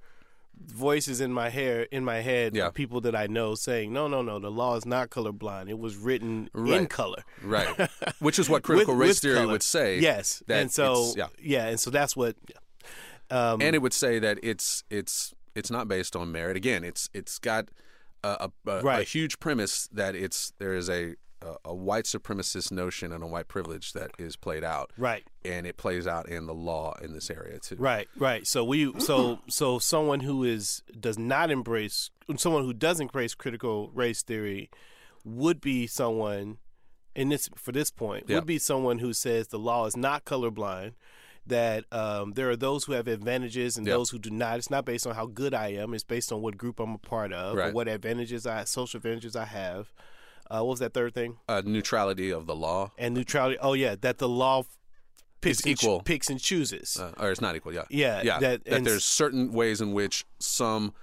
[0.58, 2.70] voices in my hair in my head Yeah.
[2.70, 5.68] people that I know saying, "No, no, no, the law is not colorblind.
[5.68, 7.68] It was written in color." right,
[8.20, 9.52] which is what critical With- race with theory color.
[9.52, 9.98] would say.
[10.00, 11.66] Yes, and so it's- yeah.
[11.66, 12.36] and so that's what.
[13.30, 16.56] Um, and it would say that it's it's it's not based on merit.
[16.56, 17.68] Again, it's it's got
[18.22, 22.70] a, a, a, a huge premise that it's there is a, a a white supremacist
[22.70, 26.46] notion and a white privilege that is played out, right, and it plays out in
[26.46, 27.76] the law in this area too.
[27.76, 28.46] right, right.
[28.46, 33.90] So we, so so someone who is does not embrace someone who doesn't embrace critical
[33.94, 34.70] race theory
[35.24, 36.58] would be someone
[37.14, 40.92] in this for this point would be someone who says the law is not colorblind
[41.46, 43.94] that um, there are those who have advantages and Yeah.
[43.94, 46.42] those who do not it's not based on how good i am it's based on
[46.42, 47.74] what group i'm a part of or Right.
[47.74, 49.92] what advantages i social advantages i have
[50.50, 53.94] uh, what was that third thing Uh, neutrality of the law, and neutrality oh yeah
[54.00, 54.64] that the law
[55.40, 56.00] picks Is and ch- equal.
[56.02, 57.72] picks and chooses uh, or it's not equal.
[57.72, 58.38] Yeah, Yeah, yeah.
[58.40, 60.94] that- That, there's certain ways in which some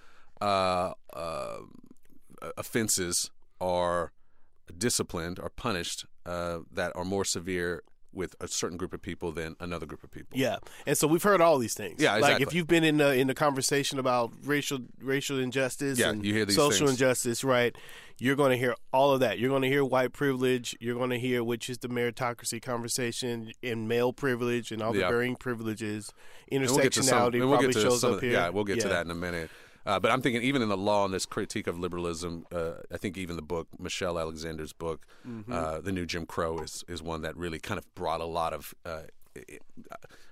[0.41, 1.59] uh, uh,
[2.57, 4.11] offenses are
[4.77, 9.55] disciplined or punished uh, that are more severe with a certain group of people than
[9.59, 10.37] another group of people.
[10.37, 12.01] Yeah, and so we've heard all these things.
[12.01, 16.09] Yeah, Like if you've been in the in the conversation about racial racial injustice Yeah,
[16.09, 17.01] and you hear these social things.
[17.01, 17.75] injustice, right?
[18.19, 19.39] You're going to hear all of that.
[19.39, 20.75] You're going to hear white privilege.
[20.79, 24.99] You're going to hear which is the meritocracy conversation and male privilege and all the
[24.99, 25.09] Yeah.
[25.09, 26.11] varying privileges.
[26.51, 28.31] And we'll some- Intersectionality we'll probably to shows up the- here.
[28.33, 29.49] Yeah, we'll get to that in a minute.
[29.85, 32.97] Uh, but I'm thinking, even in the law and this critique of liberalism, uh, I
[32.97, 35.51] think even the book Michelle Alexander's book, Mm-hmm.
[35.51, 38.53] uh, "The New Jim Crow," is is one that really kind of brought a lot
[38.53, 39.01] of, uh,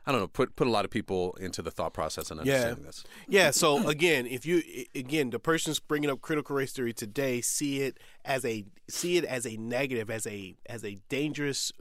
[0.06, 2.84] I don't know, put put a lot of people into the thought process and understanding
[2.86, 3.04] this.
[3.28, 3.52] Yeah.
[3.52, 4.64] So again, if you
[4.96, 9.26] again the person's bringing up critical race theory today, see it as a see it
[9.26, 11.72] as a negative, as a as a dangerous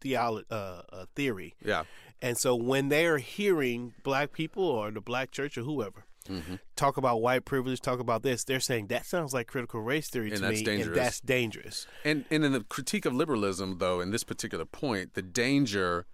[0.00, 1.54] theolo- uh, uh, theory.
[1.64, 1.84] Yeah,
[2.20, 6.54] And so when they're hearing black people or the black church or whoever Mm-hmm.
[6.76, 10.28] talk about white privilege, talk about this, they're saying that sounds like critical race theory
[10.28, 10.86] And to that's me, dangerous.
[10.88, 11.86] and that's dangerous.
[12.04, 16.06] and and in the critique of liberalism, though, in this particular point, the danger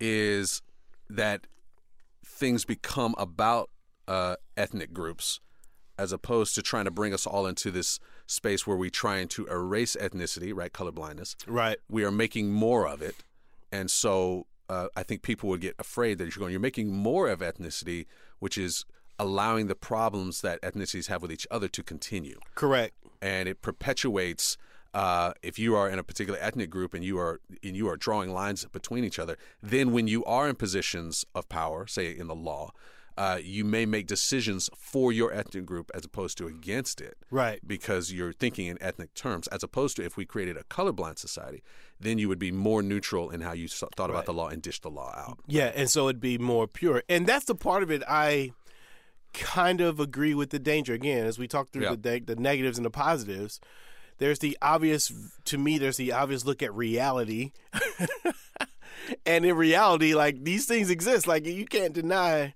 [0.00, 0.62] is
[1.08, 1.46] that
[2.24, 3.70] things become about
[4.08, 5.40] uh, ethnic groups
[5.98, 9.46] as opposed to trying to bring us all into this space where we're trying to
[9.46, 10.72] erase ethnicity, right?
[10.72, 11.36] Colorblindness.
[11.46, 11.78] Right.
[11.88, 13.22] We are making more of it.
[13.70, 17.28] And so uh, I think people would get afraid that you're going, you're making more
[17.28, 18.06] of ethnicity,
[18.40, 18.84] which is
[19.18, 22.94] allowing the problems that ethnicities have with each other to continue Correct.
[23.22, 24.56] and it perpetuates
[24.92, 27.96] uh, if you are in a particular ethnic group and you are and you are
[27.96, 32.28] drawing lines between each other, then when you are in positions of power, say in
[32.28, 32.70] the law,
[33.18, 37.60] uh, you may make decisions for your ethnic group as opposed to against it, Right.
[37.66, 39.48] because you're thinking in ethnic terms.
[39.48, 41.62] As opposed to if we created a colorblind society,
[41.98, 44.26] then you would be more neutral in how you thought about Right.
[44.26, 45.38] the law and dish the law out.
[45.48, 47.02] Yeah, and so it'd be more pure.
[47.08, 48.52] And that's the part of it I
[49.34, 50.94] kind of agree with the danger.
[50.94, 51.96] Again, as we talk through Yeah.
[52.00, 53.60] the neg- the negatives and the positives,
[54.18, 55.12] there's the obvious
[55.44, 57.52] to me there's the obvious look at reality.
[59.26, 61.26] and in reality, like these things exist.
[61.26, 62.54] Like you can't deny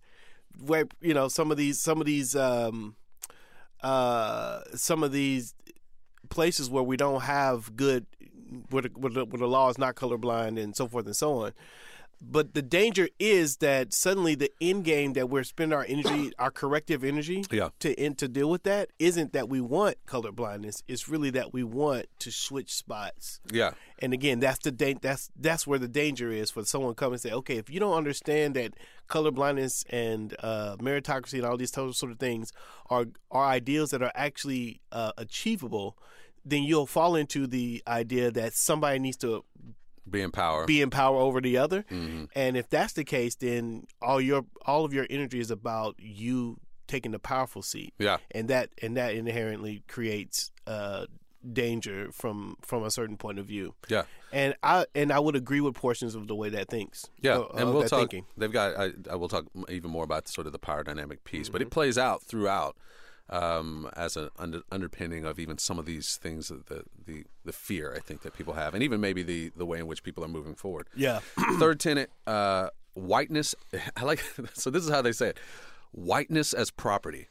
[0.61, 2.97] where you know some of these some of these um
[3.83, 5.55] uh some of these
[6.31, 8.07] places where we don't have good
[8.71, 11.35] where the, where the, where the law is not colorblind and so forth and so
[11.45, 11.53] on
[12.21, 16.51] but the danger is that suddenly the end game that we're spending our energy, our
[16.51, 17.69] corrective energy, Yeah.
[17.81, 20.83] to in, to deal with that isn't that we want color blindness.
[20.89, 23.41] It's really that we want to switch spots.
[23.53, 23.73] Yeah.
[24.01, 27.21] And again, that's the da- that's that's where the danger is for someone come and
[27.21, 28.75] say, okay, if you don't understand that
[29.07, 32.53] color blindness and uh, meritocracy and all these sort of things
[32.91, 35.97] are are ideals that are actually uh, achievable,
[36.45, 39.45] then you'll fall into the idea that somebody needs to
[40.11, 40.67] Be in power.
[40.67, 41.85] be in power over the other.
[41.89, 45.97] hmm And if that's the case, then all your all of your energy is about
[45.99, 48.17] you taking the powerful seat, Yeah.
[48.31, 51.07] and that and that inherently creates uh,
[51.53, 53.75] danger from from a certain point of view.
[53.89, 54.05] Yeah.
[54.33, 57.07] And I and I would agree with portions of the way that thinks.
[57.23, 58.01] Yeah, uh, and we'll talk.
[58.11, 58.27] Thinking.
[58.37, 58.77] They've got.
[58.79, 61.67] I, I will talk even more about sort of the power dynamic piece, but it
[61.67, 61.71] Mm-hmm.
[61.75, 62.77] plays out throughout
[63.31, 67.53] um, as an under, underpinning of even some of these things, that the the the
[67.53, 70.25] fear I think that people have, and even maybe the the way in which people
[70.25, 70.89] are moving forward.
[70.97, 71.21] Yeah.
[71.59, 73.55] Third tenet, uh, whiteness.
[73.97, 74.23] I like.
[74.55, 75.39] So this is how they say it:
[75.93, 77.29] whiteness as property.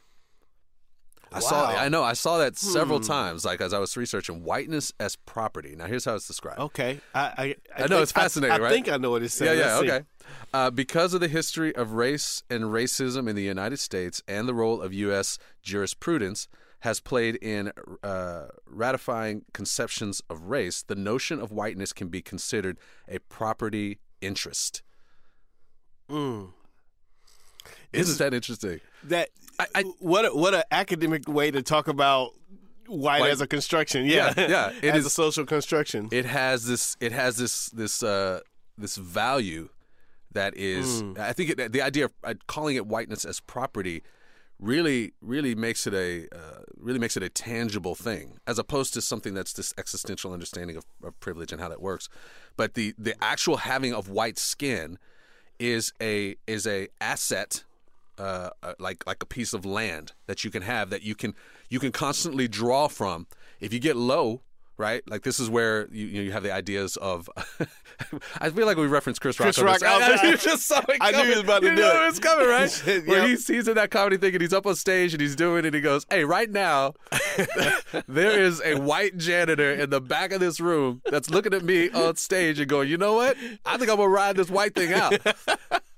[1.30, 1.66] I saw.
[1.66, 2.02] I know.
[2.02, 3.04] I saw that several Hmm.
[3.06, 3.44] times.
[3.44, 5.74] Like as I was researching, whiteness as property.
[5.76, 6.58] Now here's how it's described.
[6.58, 7.00] Okay.
[7.14, 8.72] I I, I know, think- it's fascinating, I, right?
[8.72, 9.58] think I know what it's saying.
[9.58, 10.17] Yeah, yeah, Let's see.
[10.52, 14.54] Uh, because of the history of race and racism in the United States and the
[14.54, 15.38] role of U.S.
[15.62, 16.48] jurisprudence
[16.80, 17.72] has played in
[18.04, 24.82] uh, ratifying conceptions of race, the notion of whiteness can be considered a property interest.
[26.08, 26.50] Mm.
[27.92, 28.80] Isn't that interesting?
[29.04, 32.30] That I- I- what a, what an academic way to talk about
[32.86, 34.04] white, White- as a construction.
[34.06, 36.08] Yeah, Yeah, yeah, it as is- a social construction.
[36.12, 36.96] It has this.
[37.00, 37.66] It has this.
[37.70, 38.02] This.
[38.02, 38.40] Uh,
[38.80, 39.70] this value
[40.32, 41.00] that is.
[41.00, 41.14] Hmm.
[41.18, 44.02] I think it, the idea of uh, calling it whiteness as property
[44.58, 49.00] really, really makes it a uh, really makes it a tangible thing, as opposed to
[49.00, 52.08] something that's this existential understanding of, of privilege and how that works.
[52.56, 54.98] But the the actual having of white skin
[55.58, 57.64] is a is a asset
[58.18, 61.34] uh, uh, like like a piece of land that you can have that you can
[61.68, 63.26] you can constantly draw from.
[63.60, 64.42] If you get low,
[64.78, 65.02] right?
[65.08, 67.28] Like this is where you you, know, you have the ideas of.
[68.40, 69.46] I feel like we referenced Chris Rock.
[69.46, 69.58] Chris.
[69.62, 70.86] Rock, I I, was- you just saw it.
[70.86, 71.00] Coming.
[71.00, 72.08] I knew he was about to You do know it.
[72.08, 72.70] It's coming, right?
[73.06, 73.28] Where Yep.
[73.28, 75.66] he's he's in that comedy thing and he's up on stage and he's doing it
[75.66, 76.94] and he goes, "Hey, right now,
[78.06, 81.90] there is a white janitor in the back of this room that's looking at me
[81.90, 83.36] on stage and going, you know what?
[83.66, 85.14] I think I'm gonna ride this white thing out."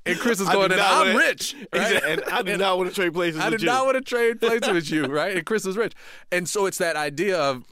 [0.06, 1.54] And Chris is going, and I'm wanna- rich.
[1.74, 1.86] Right?
[1.88, 3.58] said, and I do not want to trade places I you.
[3.58, 5.36] not want to trade places with you, right?
[5.36, 5.92] And Chris is rich.
[6.32, 7.64] And so it's that idea of,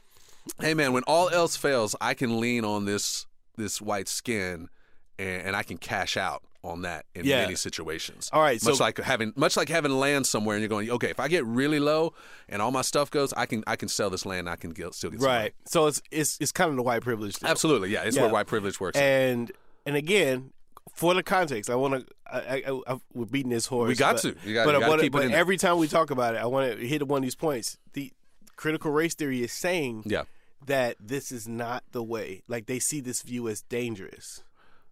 [0.59, 3.25] hey man, when all else fails, I can lean on this
[3.57, 4.69] this white skin
[5.17, 7.41] and, and I can cash out on that in Yeah.
[7.43, 8.29] many situations.
[8.33, 11.09] All right, Much so- like having much like having land somewhere and you're going, okay,
[11.09, 12.13] if I get really low
[12.49, 14.71] and all my stuff goes, I can I can sell this land, and I can
[14.71, 15.53] get, still get right.
[15.65, 17.37] So it's it's it's kind of the white privilege.
[17.43, 18.03] Absolutely, yeah.
[18.03, 18.23] It's Yeah.
[18.23, 18.97] where white privilege works.
[18.97, 19.51] And
[19.85, 20.51] and again,
[20.93, 22.13] for the context, I want to.
[22.31, 23.87] I, I, I, we're beating this horse.
[23.87, 24.27] We got but, to.
[24.45, 25.39] You got- but you gotta but, keep it but in there.
[25.39, 27.77] every time we talk about it, I want to hit one of these points.
[27.93, 28.11] The
[28.57, 30.23] critical race theory is saying yeah.
[30.65, 32.43] That this is not the way.
[32.47, 34.43] Like they see this view as dangerous,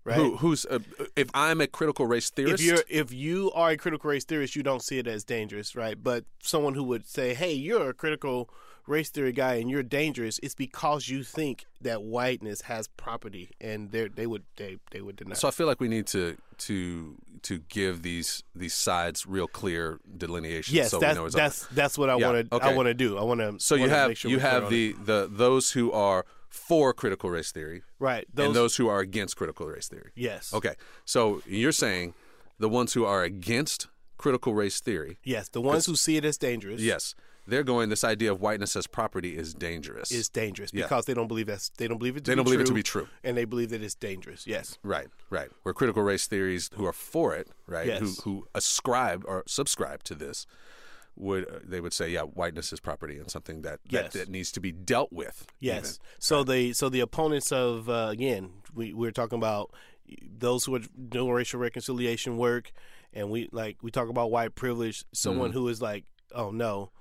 [0.04, 0.18] right?
[0.18, 0.80] Who, who's uh,
[1.16, 2.62] if I'm a critical race theorist?
[2.62, 5.76] if you're if you are a critical race theorist, you don't see it as dangerous,
[5.76, 6.02] right?
[6.02, 8.50] But someone who would say, "Hey, you're a critical
[8.88, 13.92] race theory guy and you're dangerous," it's because you think that whiteness has property, and
[13.92, 15.36] they they would they they would deny.
[15.36, 20.00] So I feel like we need to to to give these these sides real clear
[20.18, 20.76] delineations.
[20.76, 22.70] yes, so that's we know it's that's that's what I Yeah, want to okay.
[22.70, 23.18] I want to do.
[23.18, 23.60] I want to.
[23.60, 25.06] so you have make sure you have the, it.
[25.06, 29.36] the those who are for critical race theory right those, and those who are against
[29.36, 30.12] critical race theory.
[30.16, 30.74] yes Okay,
[31.06, 32.14] so you're saying
[32.58, 36.38] the ones who are against critical race theory, yes the ones who see it as
[36.38, 37.14] dangerous yes,
[37.48, 37.90] they're going.
[37.90, 40.12] This idea of whiteness as property is dangerous.
[40.12, 40.84] is dangerous Yeah.
[40.84, 42.64] because they don't believe that's they don't believe it to they be don't believe true,
[42.66, 43.08] it to be true.
[43.24, 44.46] and they believe that it's dangerous.
[44.46, 44.78] Yes.
[44.84, 45.50] Right, right.
[45.64, 48.00] Where critical race theories who are for it, right, Yes.
[48.02, 50.46] who who ascribe or subscribe to this,
[51.16, 54.14] would uh, they would say, yeah, whiteness is property and something that Yes.
[54.14, 55.48] that, that needs to be dealt with.
[55.60, 56.00] Yes.
[56.20, 59.72] So the so the opponents of uh, again, we we're talking about
[60.22, 62.72] those who are doing racial reconciliation work,
[63.14, 65.04] and we like we talk about white privilege.
[65.14, 65.58] Someone Mm-hmm.
[65.60, 66.92] who is like, oh no,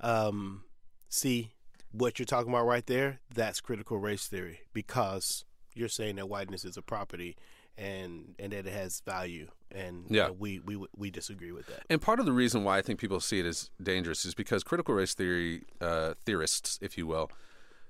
[0.00, 0.64] um,
[1.08, 1.52] see
[1.90, 3.20] what you're talking about right there.
[3.34, 7.36] That's critical race theory because you're saying that whiteness is a property.
[7.78, 10.26] And, and that it has value, and Yeah.
[10.26, 11.84] uh, we, we we disagree with that.
[11.88, 14.62] And part of the reason why I think people see it as dangerous is because
[14.62, 17.30] critical race theory uh, theorists, if you will,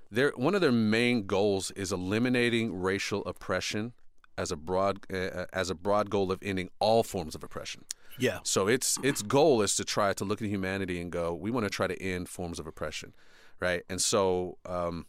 [0.09, 3.91] their one of their main goals is eliminating racial oppression
[4.37, 7.83] as a broad uh, as a broad goal of ending all forms of oppression.
[8.17, 11.51] Yeah, So its its goal is to try to look at humanity and go, we
[11.51, 13.13] want to try to end forms of oppression,
[13.59, 13.83] right?
[13.89, 15.05] And so, um,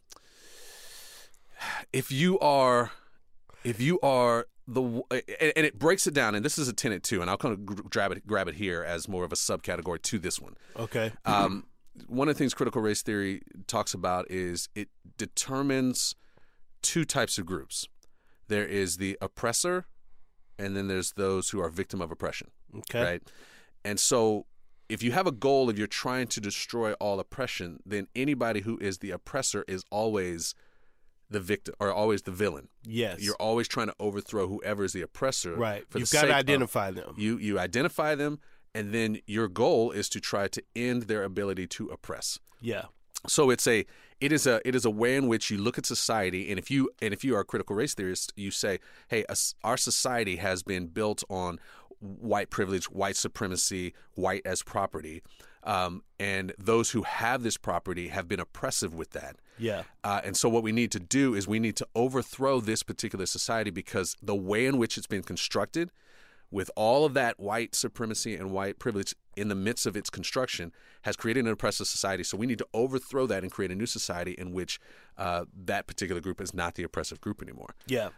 [1.92, 2.92] if you are
[3.62, 7.02] if you are the and, and it breaks it down, and this is a tenet
[7.02, 10.02] too, and I'll kind of grab it grab it here as more of a subcategory
[10.02, 10.56] to this one.
[10.76, 11.12] Okay.
[11.24, 11.66] Um,
[12.08, 16.16] one of the things critical race theory talks about is it determines
[16.82, 17.88] two types of groups.
[18.48, 19.86] There is the oppressor,
[20.58, 22.50] and then there's those who are victim of oppression.
[22.78, 23.02] Okay.
[23.02, 23.22] Right.
[23.84, 24.46] And so
[24.88, 28.78] if you have a goal if you're trying to destroy all oppression, then anybody who
[28.78, 30.54] is the oppressor is always
[31.30, 32.68] the victim or always the villain.
[32.84, 33.20] Yes.
[33.22, 35.54] You're always trying to overthrow whoever is the oppressor.
[35.56, 35.84] right.
[35.88, 37.14] For You've got to sake of- identify them.
[37.16, 38.38] you you identify them
[38.74, 42.38] and then your goal is to try to end their ability to oppress.
[42.60, 42.84] Yeah.
[43.26, 43.86] So it's a
[44.20, 46.70] it is a it is a way in which you look at society and if
[46.70, 50.36] you and if you are a critical race theorist you say hey us- our society
[50.36, 51.58] has been built on
[52.04, 55.22] white privilege white supremacy white as property
[55.62, 59.84] um, and those who have this property have been oppressive with that Yeah.
[60.02, 63.24] uh, and so, what we need to do is we need to overthrow this particular
[63.24, 65.90] society because the way in which it's been constructed,
[66.50, 70.70] with all of that white supremacy and white privilege in the midst of its construction,
[71.02, 72.22] has created an oppressive society.
[72.24, 74.78] So, we need to overthrow that and create a new society in which
[75.16, 77.74] uh, that particular group is not the oppressive group anymore.
[77.86, 78.10] Yeah.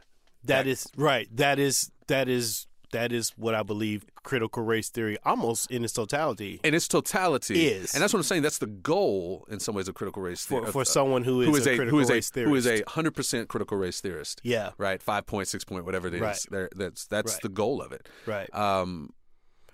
[0.45, 1.29] That is right.
[1.37, 5.93] That is that is that is what I believe critical race theory almost in its
[5.93, 7.95] totality In its totality, Is.
[7.95, 8.43] and that's what I'm saying.
[8.43, 10.73] That's the goal in some ways of critical race for, theory.
[10.73, 12.51] for someone who is, who is a, a critical who is race a theorist.
[12.51, 14.41] who is a hundred percent critical race theorist.
[14.45, 14.71] yeah.
[14.79, 15.03] right?
[15.03, 16.21] Five point, six point, whatever it is.
[16.21, 16.47] Right.
[16.51, 17.43] There, that's that's Right.
[17.43, 18.09] the goal of it.
[18.27, 18.53] Right.
[18.55, 19.11] Um,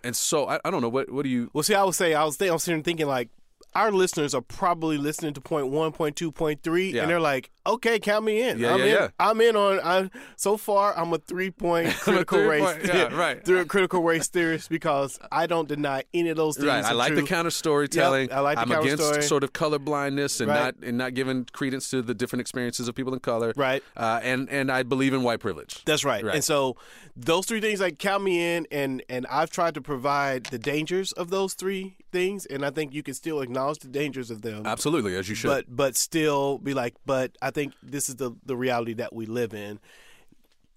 [0.04, 1.50] and so I, I don't know what what do you?
[1.52, 3.28] Well, see, I would say I was, think, I was sitting thinking like
[3.74, 7.02] our listeners are probably listening to point one, point two, point three, Yeah.
[7.02, 8.58] and they're like, "Okay, count me in.
[8.58, 8.90] Yeah, I'm yeah, in.
[8.92, 9.08] yeah.
[9.18, 9.80] I'm in on.
[9.82, 10.96] I'm so far.
[10.98, 12.62] I'm a three point critical three race.
[12.62, 13.42] point- yeah, right.
[13.44, 16.66] through critical race theorist because I don't deny any of those things.
[16.68, 17.22] Right, I like true.
[17.22, 18.28] the counter storytelling.
[18.28, 19.22] Yep, I like the I'm counter against story.
[19.22, 20.58] sort of color blindness and Right.
[20.58, 23.52] not and not giving credence to the different experiences of people in color.
[23.56, 23.82] Right.
[23.96, 25.82] Uh, and and I believe in white privilege.
[25.84, 26.24] That's right.
[26.24, 26.34] Right.
[26.34, 26.76] And so
[27.16, 31.12] those three things like count me in and and I've tried to provide the dangers
[31.12, 34.66] of those three things and I think you can still acknowledge the dangers of them.
[34.66, 35.48] Absolutely, as you should.
[35.48, 39.26] But but still be like, but I think this is the the reality that we
[39.26, 39.78] live in.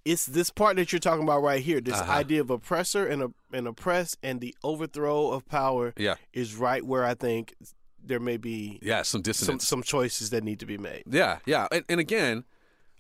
[0.03, 1.81] It's this part that you're talking about right here.
[1.81, 2.11] This Uh-huh.
[2.11, 7.03] idea of oppressor and, and oppressed and the overthrow of power yeah, is right where
[7.03, 7.55] I think
[8.03, 11.03] there may be yeah, some some some choices that need to be made.
[11.09, 12.43] Yeah, yeah, and, and again,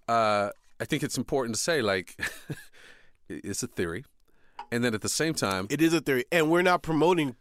[0.07, 2.17] uh, I think it's important to say like
[3.29, 4.03] it's a theory,
[4.71, 7.35] and then at the same time, It is a theory, and we're not promoting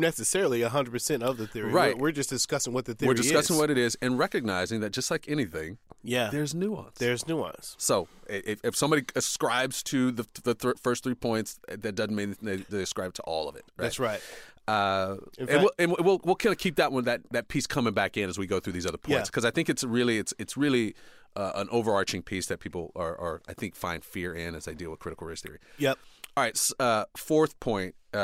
[0.00, 1.70] necessarily 100% of the theory.
[1.70, 1.94] Right.
[1.96, 3.60] We're, we're just discussing what the theory we're discussing is.
[3.60, 6.98] what it is and recognizing that just like anything, yeah, there's nuance.
[6.98, 7.74] there's nuance.
[7.78, 12.36] So if, if somebody ascribes to the, the th- first three points, that doesn't mean
[12.40, 13.64] they, they ascribe to all of it.
[13.76, 13.84] Right?
[13.84, 14.20] That's right.
[14.66, 17.48] Uh, In and, fact- we'll, and we'll we'll kind of keep that one that, that
[17.48, 19.82] piece coming back in as we go through these other points because I think it's
[19.82, 20.94] really it's it's really
[21.36, 24.74] uh, an overarching piece that people are, are I think find fear in as they
[24.74, 25.58] deal with critical race theory.
[25.78, 25.98] Yep.
[26.36, 27.94] All right, uh, fourth point.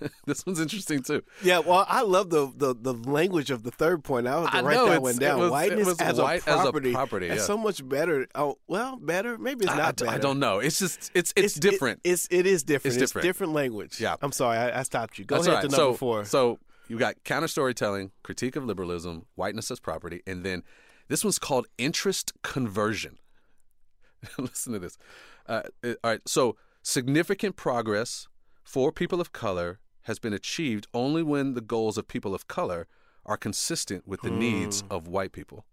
[0.26, 1.22] This one's interesting too.
[1.42, 4.26] Yeah, well, I love the, the, the language of the third point.
[4.26, 5.38] I have to I write know, that one down.
[5.40, 6.92] was- Whiteness as, white a as a property.
[6.92, 7.46] property, That's yeah.
[7.46, 8.26] so much better.
[8.34, 9.36] Oh, well, better.
[9.38, 10.16] Maybe it's I- not I, better.
[10.16, 10.58] I don't know.
[10.60, 12.00] It's just it's it's, it- different.
[12.04, 12.94] it's it is different.
[12.94, 13.24] It's It's different.
[13.24, 14.00] different language.
[14.00, 14.16] Yeah.
[14.22, 15.24] I'm sorry, I, I stopped you.
[15.24, 15.70] Go That's ahead right.
[15.70, 16.24] to number so, four.
[16.24, 20.62] So you got counter storytelling, critique of liberalism, whiteness as property, and then
[21.08, 23.18] this one's called interest conversion.
[24.38, 24.98] Listen to this.
[25.46, 26.20] Uh, it- all right.
[26.26, 28.26] So significant progress
[28.62, 32.86] for people of color has been achieved only when the goals of people of color
[33.26, 34.86] are consistent with the needs Hmm.
[34.92, 35.64] of white people.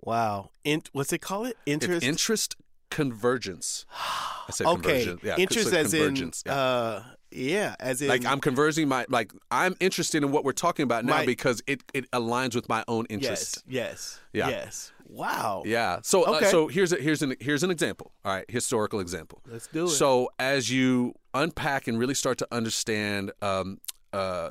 [0.00, 0.50] wow.
[0.64, 1.48] In, what's it called?
[1.48, 1.96] It interest.
[1.98, 2.56] It's interest
[2.90, 3.86] convergence.
[3.92, 4.74] I said okay.
[4.82, 5.18] conversion.
[5.22, 6.32] Yeah, interest so as in.
[6.46, 6.52] yeah.
[6.52, 8.08] Uh, yeah, as in.
[8.08, 11.62] like I'm conversing my like I'm interested in what we're talking about now My- because
[11.66, 13.62] it, it aligns with my own interest.
[13.66, 14.20] Yes.
[14.32, 14.48] Yes.
[14.48, 14.48] Yeah.
[14.50, 14.92] Yes.
[15.06, 15.62] Wow.
[15.66, 16.00] Yeah.
[16.02, 18.12] So uh, so here's a, here's an here's an example.
[18.24, 19.42] All right, historical example.
[19.46, 19.88] Let's do it.
[19.88, 23.78] So as you unpack and really start to understand um,
[24.12, 24.50] uh,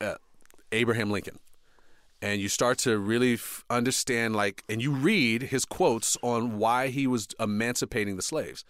[0.00, 0.14] uh,
[0.72, 1.38] Abraham Lincoln,
[2.22, 6.88] and you start to really f- understand like, and you read his quotes on why
[6.88, 8.64] he was emancipating the slaves.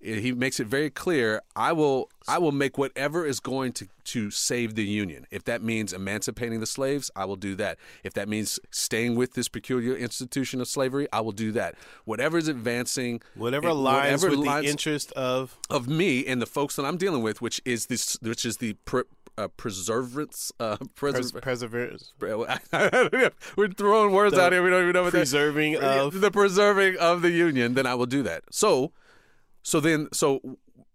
[0.00, 1.40] He makes it very clear.
[1.56, 2.10] I will.
[2.28, 5.26] I will make whatever is going to to save the union.
[5.30, 7.78] If that means emancipating the slaves, I will do that.
[8.04, 11.74] If that means staying with this peculiar institution of slavery, I will do that.
[12.04, 15.58] Whatever is advancing, Whatever aligns whatever with aligns- the interest of.
[15.70, 18.74] of me and the folks that I'm dealing with, which is this, which is the
[18.84, 19.02] pre,
[19.38, 24.62] uh, preservance, uh, Pres- perseverance, we're throwing words The out here.
[24.62, 26.20] We don't even know what that- preserving of.
[26.20, 27.74] the preserving of the union.
[27.74, 28.44] Then I will do that.
[28.50, 28.92] So,
[29.66, 30.26] so then, so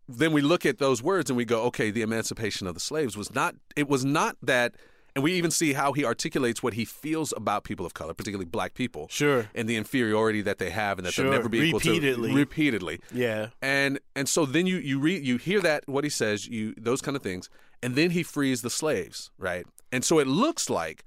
[0.08, 3.16] then we look at those words and we go, okay, the emancipation of the slaves
[3.16, 3.56] was not.
[3.76, 4.76] It was not that
[5.14, 8.46] And we even see how he articulates what he feels about people of color, particularly
[8.50, 9.08] black people.
[9.10, 9.50] Sure.
[9.54, 11.26] And the inferiority that they have and that Sure.
[11.26, 12.34] they'll never be equal to repeatedly.
[12.34, 13.00] Repeatedly.
[13.14, 13.48] Yeah.
[13.62, 17.02] And and so then you you read you hear that what he says, you those
[17.02, 17.50] kind of things,
[17.84, 19.66] and then he frees the slaves, right?
[19.92, 21.04] And so it looks like,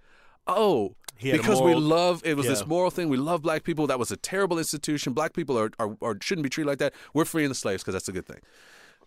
[0.46, 2.52] oh, He had a because we love it was Yeah.
[2.52, 3.08] this moral thing.
[3.08, 3.86] We love black people.
[3.86, 5.12] That was a terrible institution.
[5.12, 6.92] Black people are, are, are shouldn't be treated like that.
[7.12, 8.40] We're freeing the slaves because that's a good thing.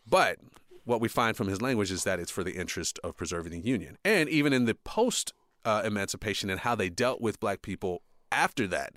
[0.10, 0.38] But
[0.86, 3.60] what we find from his language is that it's for the interest of preserving the
[3.60, 3.98] union.
[4.06, 5.34] And even in the post
[5.66, 8.02] uh, emancipation and how they dealt with black people
[8.32, 8.94] after that,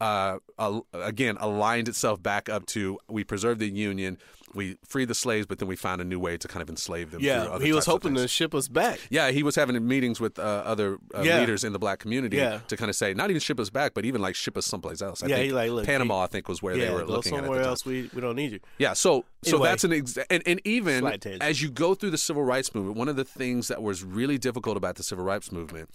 [0.00, 4.18] uh, al- again, aligned itself back up to we preserve the union,
[4.54, 7.10] we freed the slaves, but then we found a new way to kind of enslave
[7.10, 7.20] them.
[7.22, 7.42] Yeah.
[7.44, 8.98] other He was hoping to ship us back.
[9.10, 11.40] Yeah, he was having meetings with uh, other uh, Yeah.
[11.40, 12.60] leaders in the black community Yeah.
[12.68, 15.02] to kind of say, not even ship us back, but even like ship us someplace
[15.02, 15.22] else.
[15.22, 16.86] I Yeah, think he like, look, Panama, I think, was where yeah.
[16.86, 17.84] they were looking somewhere at the else.
[17.84, 18.60] We we don't need you.
[18.78, 21.06] Yeah, so so that's an exa- and, and even
[21.40, 24.38] as you go through the civil rights movement, one of the things that was really
[24.38, 25.90] difficult about the civil rights movement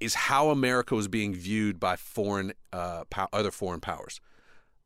[0.00, 4.20] is how America was being viewed by foreign uh, pow- other foreign powers.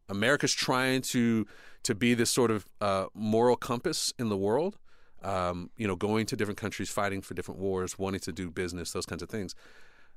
[0.08, 1.46] America's trying to
[1.88, 4.76] to be this sort of uh, moral compass in the world.
[5.22, 8.92] Um, you know, going to different countries, fighting for different wars, wanting to do business,
[8.92, 9.54] those kinds of things.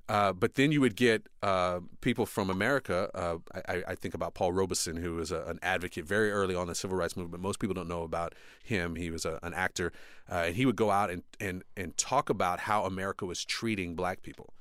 [0.09, 3.09] Uh, but then you would get uh, people from America.
[3.15, 3.37] Uh,
[3.73, 6.67] I, I think about Paul Robeson, who was a, an advocate very early on in
[6.67, 7.41] the civil rights movement.
[7.41, 8.95] Most people don't know about him.
[8.95, 9.93] He was a, an actor,
[10.29, 13.95] uh, and he would go out and, and and talk about how America was treating
[13.95, 14.53] black people,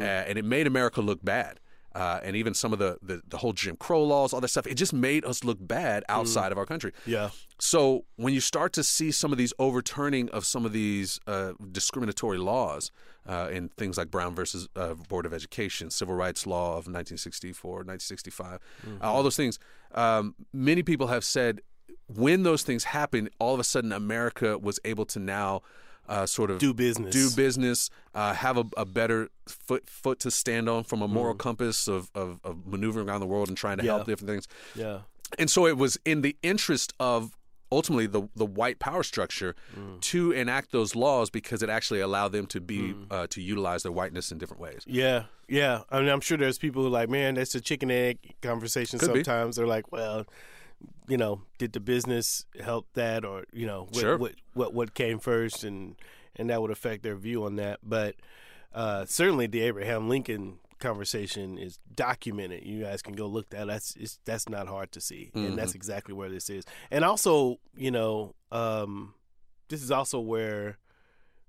[0.00, 1.58] uh, and it made America look bad.
[1.94, 4.66] Uh, and even some of the, the the whole Jim Crow laws, all that stuff,
[4.66, 6.92] it just made us look bad outside of our country.
[7.06, 7.30] Yeah.
[7.58, 11.52] So when you start to see some of these overturning of some of these uh,
[11.70, 12.90] discriminatory laws
[13.28, 17.70] uh, in things like Brown versus uh, Board of Education, Civil Rights Law of 1964,
[17.70, 18.58] 1965,
[19.00, 19.58] uh, all those things,
[19.94, 21.60] um, many people have said
[22.08, 25.62] when those things happened, all of a sudden America was able to now
[26.08, 27.12] uh, sort of Do business.
[27.14, 31.34] do business, uh, have a, a better foot foot to stand on from a moral
[31.34, 33.92] compass of, of, of maneuvering around the world and trying to Yeah.
[33.94, 34.48] help different things.
[34.74, 35.00] Yeah.
[35.38, 37.36] And so it was in the interest of
[37.70, 39.54] ultimately the the white power structure
[40.00, 43.92] to enact those laws because it actually allowed them to be uh, to utilize their
[43.92, 44.82] whiteness in different ways.
[44.86, 45.80] Yeah, yeah.
[45.90, 48.98] I mean, I'm sure there's people who are like, man, that's a chicken egg conversation.
[48.98, 49.24] Could be.
[49.24, 50.26] Sometimes they're like, well,
[51.08, 54.16] you know, did the business help that, or you know, what Sure.
[54.18, 55.96] what, what what came first, and
[56.36, 57.80] and that would affect their view on that.
[57.82, 58.16] But
[58.74, 62.64] uh, certainly, the Abraham Lincoln conversation is documented.
[62.64, 63.66] You guys can go look that.
[63.66, 65.56] That's it's, that's not hard to see, and Mm-hmm.
[65.56, 66.64] that's exactly where this is.
[66.90, 69.14] And also, you know, um,
[69.68, 70.78] this is also where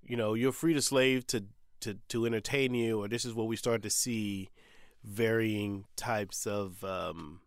[0.03, 1.45] you know you're free to slave to
[1.79, 4.49] to to entertain you or this is where we start to see
[5.03, 7.39] varying types of um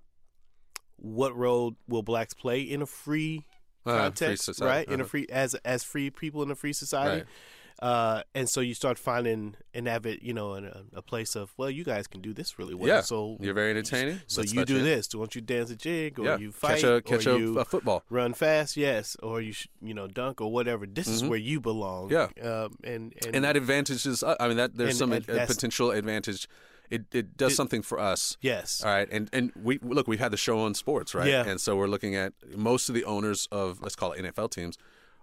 [0.96, 3.44] what role will blacks play in a free
[3.84, 5.08] Uh, free context right in a uh-huh.
[5.08, 7.88] free as as free people in a free society Right.
[7.88, 11.52] uh and so you start finding an avid you know in a, a place of
[11.58, 14.18] well you guys can do this really well yeah, so you're very entertaining.
[14.26, 14.84] so Let's you do in.
[14.84, 17.38] this don't you dance a jig or Yeah, you fight catch a catch or a,
[17.38, 18.02] you a football.
[18.08, 21.60] run fast yes or you sh- you know dunk or whatever this is where you
[21.60, 22.28] belong Yeah.
[22.42, 25.26] um, and, and And that advantage is, uh, I mean, that there's And- some and
[25.26, 26.48] potential advantage.
[26.90, 28.36] It it does something for us.
[28.40, 31.28] yes All right, and and we look, we've had the show on sports, right?
[31.28, 31.44] Yeah.
[31.46, 34.78] And so we're looking at most of the owners of let's call it NFL teams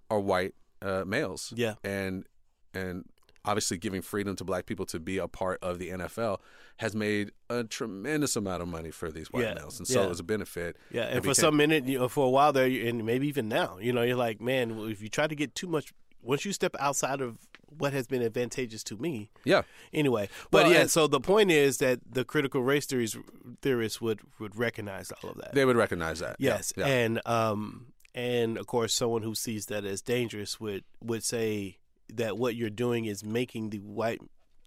[0.10, 1.54] are white uh, males.
[1.56, 1.76] Yeah.
[1.84, 2.26] And
[2.74, 3.06] and
[3.46, 6.40] obviously giving freedom to black people to be a part of the NFL
[6.78, 9.54] has made a tremendous amount of money for these white Yeah.
[9.56, 10.06] males, and so Yeah.
[10.06, 10.78] it was a benefit.
[10.92, 13.28] Yeah, It and for became- some minute, you know, for a while there, and maybe
[13.28, 16.46] even now, you know, you're like, man, if you try to get too much, once
[16.46, 17.38] you step outside of
[17.68, 20.30] what has been advantageous to me, yeah, anyway.
[20.52, 23.18] But Well, yeah, so the point is that the critical race theories
[23.62, 25.54] theorists would would recognize all of that.
[25.54, 26.36] they would recognize that.
[26.40, 26.86] Yes, yeah.
[26.86, 31.78] and um, and of course, someone who sees that as dangerous would would say
[32.14, 34.22] that what you're doing is making the white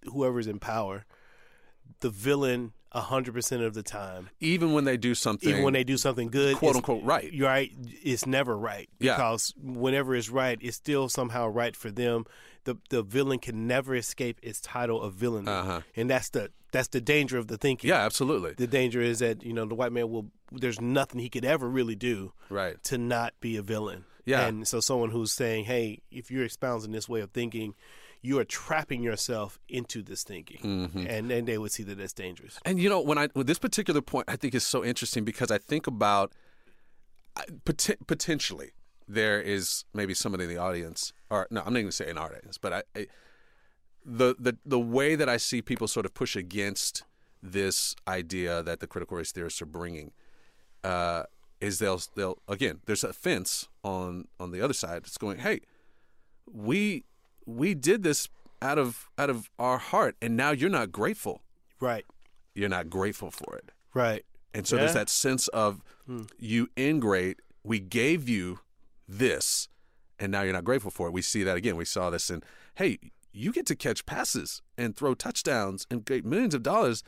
[0.05, 1.05] whoever's in power
[1.99, 4.29] the villain hundred percent of the time.
[4.39, 7.31] even when they do something, Even when they do something good, quote unquote right.
[7.31, 7.71] you're right.
[8.03, 9.15] It's never right Yeah.
[9.15, 12.25] because whenever it's right, it's still somehow right for them.
[12.65, 15.81] The the villain can never escape its title of villain, Uh-huh.
[15.95, 17.87] and that's the that's the danger of the thinking.
[17.89, 18.53] Yeah, absolutely.
[18.53, 20.31] The danger is that you know the white man will.
[20.51, 22.81] There's nothing he could ever really do Right.
[22.85, 24.05] to not be a villain.
[24.25, 24.45] Yeah.
[24.47, 27.73] And so someone who's saying, "Hey, if you're espousing this way of thinking,
[28.21, 31.07] you are trapping yourself into this thinking," Mm-hmm.
[31.07, 32.57] and then they would see that that's dangerous.
[32.65, 35.51] And you know, when I with this particular point, I think is so interesting because
[35.51, 36.33] I think about
[37.65, 38.71] pot- potentially
[39.07, 42.57] there is maybe somebody in the audience, or no, I'm not to say an audience,
[42.57, 43.07] but I, I
[44.05, 47.03] the the the way that I see people sort of push against
[47.43, 50.11] this idea that the critical race theorists are bringing
[50.83, 51.23] uh,
[51.61, 55.61] is they'll they'll again there's a fence on on the other side that's going hey
[56.51, 57.03] we
[57.47, 58.29] we did this
[58.61, 61.41] out of out of our heart, and now you're not grateful.
[61.79, 62.05] Right.
[62.53, 64.25] You're not grateful for it, Right.
[64.53, 66.23] and so there's that sense of hmm.
[66.37, 67.39] you ingrate.
[67.63, 68.59] We gave you
[69.07, 69.69] this,
[70.19, 71.13] and now you're not grateful for it.
[71.13, 71.75] We see that again.
[71.75, 72.43] We saw this in
[72.75, 72.99] hey,
[73.31, 77.03] you get to catch passes and throw touchdowns and get millions of dollars.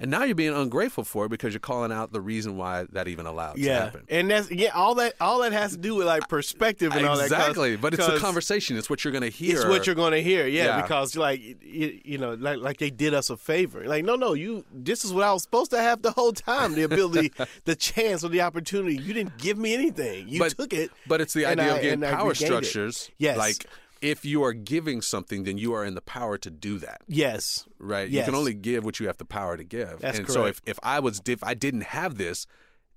[0.00, 3.08] And now you're being ungrateful for it because you're calling out the reason why that
[3.08, 3.84] even allowed to Yeah.
[3.86, 4.04] happen.
[4.08, 4.68] And that's yeah.
[4.68, 7.94] All that all that has to do with like perspective and all that Exactly, but
[7.94, 8.76] it's a conversation.
[8.76, 9.56] It's what you're going to hear.
[9.56, 10.82] It's what you're going to hear, yeah, Yeah.
[10.82, 13.86] because like you, you know, like like they did us a favor.
[13.86, 14.64] Like, no, no, you.
[14.72, 17.32] This is what I was supposed to have the whole time: the ability,
[17.64, 18.96] the chance, or the opportunity.
[18.96, 20.28] You didn't give me anything.
[20.28, 20.92] You But- took it.
[21.08, 22.44] But it's the idea I- of getting power regained it.
[22.66, 23.10] structures.
[23.18, 23.36] Yes.
[23.36, 23.66] Like
[24.00, 27.02] if you are giving something, then you are in the power to do that.
[27.06, 28.08] Yes, Right.
[28.08, 30.00] You can only give what you have the power to give.
[30.00, 32.46] That's and so if, if I was if I didn't have this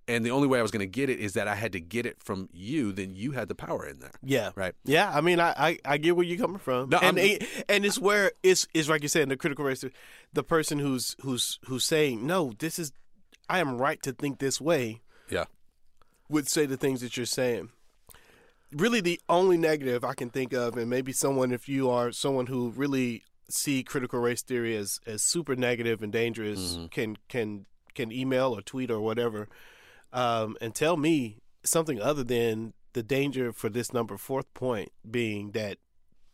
[0.07, 1.79] and the only way I was going to get it is that I had to
[1.79, 4.11] get it from you, then you had the power in there.
[4.23, 4.49] Yeah.
[4.55, 4.73] Right.
[4.83, 5.11] Yeah.
[5.13, 6.89] I mean, I, I, I get where you're coming from.
[6.89, 9.85] No, and it- and it's where it's it's like you said in the critical race,
[10.33, 12.91] the person who's who's who's saying no, this is
[13.49, 15.45] I am right to think this way Yeah.
[16.29, 17.69] would say the things that you're saying.
[18.73, 22.47] Really, the only negative I can think of, and maybe someone, if you are someone
[22.47, 28.11] who really see critical race theory as, as super negative and dangerous, can can can
[28.11, 29.49] email or tweet or whatever,
[30.13, 35.51] um, and tell me something other than the danger for this number fourth point being
[35.51, 35.77] that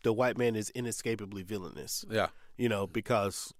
[0.03, 2.05] the white man is inescapably villainous.
[2.09, 2.27] Yeah.
[2.55, 3.53] You know, because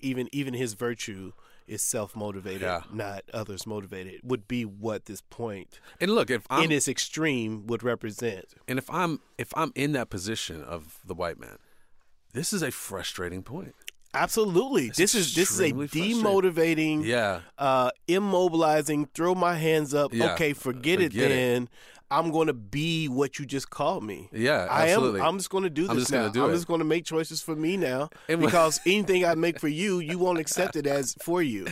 [0.00, 1.32] even even his virtue
[1.68, 2.82] is self motivated, Yeah.
[2.92, 4.20] not others motivated.
[4.24, 8.46] Would be what this point And look, if I'm in its extreme would represent.
[8.66, 11.58] and if I'm if I'm in that position of the white man,
[12.32, 13.74] this is a frustrating point.
[14.14, 17.42] Absolutely, this is this is a demotivating, Yeah.
[17.58, 19.08] uh, immobilizing.
[19.12, 20.12] Throw my hands up.
[20.14, 20.32] Yeah.
[20.32, 21.12] Okay, forget, it.
[21.12, 21.34] Forget it.
[21.34, 21.68] Then
[22.10, 24.30] I'm going to be what you just called me.
[24.32, 25.20] Yeah, I am.
[25.20, 26.20] I'm just going to do this I'm just now.
[26.22, 26.54] gonna do I'm it.
[26.54, 29.98] just going to make choices for me now And- because anything I make for you,
[29.98, 31.66] you won't accept it as for you.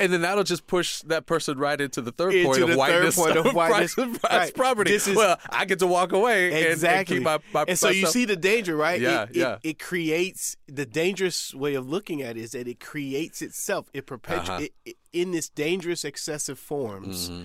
[0.00, 2.74] And then that'll just push that person right into the third Into point of the
[2.74, 3.96] third whiteness, point of whiteness.
[4.32, 4.54] Right.
[4.54, 4.90] property.
[4.92, 7.16] This is- well, I get to walk away Exactly.
[7.18, 9.00] and, keep my, my and so you see the danger, right?
[9.00, 9.58] Yeah, it, it, yeah.
[9.62, 13.90] It creates the dangerous way of looking at it is that it creates itself.
[13.92, 14.62] It perpetuates Uh-huh.
[14.62, 17.28] it, it- in this dangerous excessive forms.
[17.28, 17.44] Mm-hmm.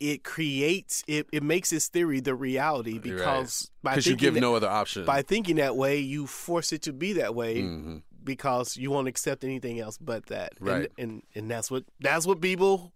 [0.00, 1.26] It creates it.
[1.32, 5.04] It makes this theory the reality because by because you give that, no other option.
[5.04, 7.62] by thinking that way, you force it to be that way.
[7.62, 8.02] Mhm.
[8.22, 10.90] Because you won't accept anything else but that, Right.
[10.98, 12.92] And, and and that's what that's what people,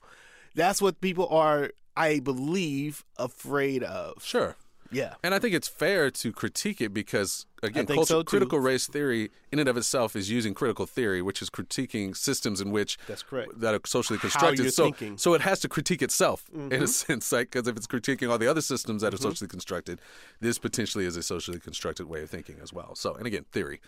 [0.56, 4.24] that's what people are, I believe, afraid of.
[4.24, 4.56] Sure.
[4.92, 8.86] Yeah, And I think it's fair to critique it because, again, culture, so, critical race
[8.86, 12.98] theory in and of itself is using critical theory, which is critiquing systems in which
[13.06, 13.60] That's correct.
[13.60, 14.72] that are socially constructed.
[14.72, 15.18] so, thinking.
[15.18, 16.72] so it has to critique itself Mm-hmm.
[16.72, 19.48] in a sense, like because if it's critiquing all the other systems that are socially
[19.48, 20.00] constructed,
[20.40, 22.94] this potentially is a socially constructed way of thinking as well.
[22.94, 23.80] So, and again, theory.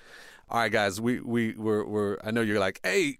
[0.50, 3.16] All right, guys, we we we're, we're I know you're like, hey,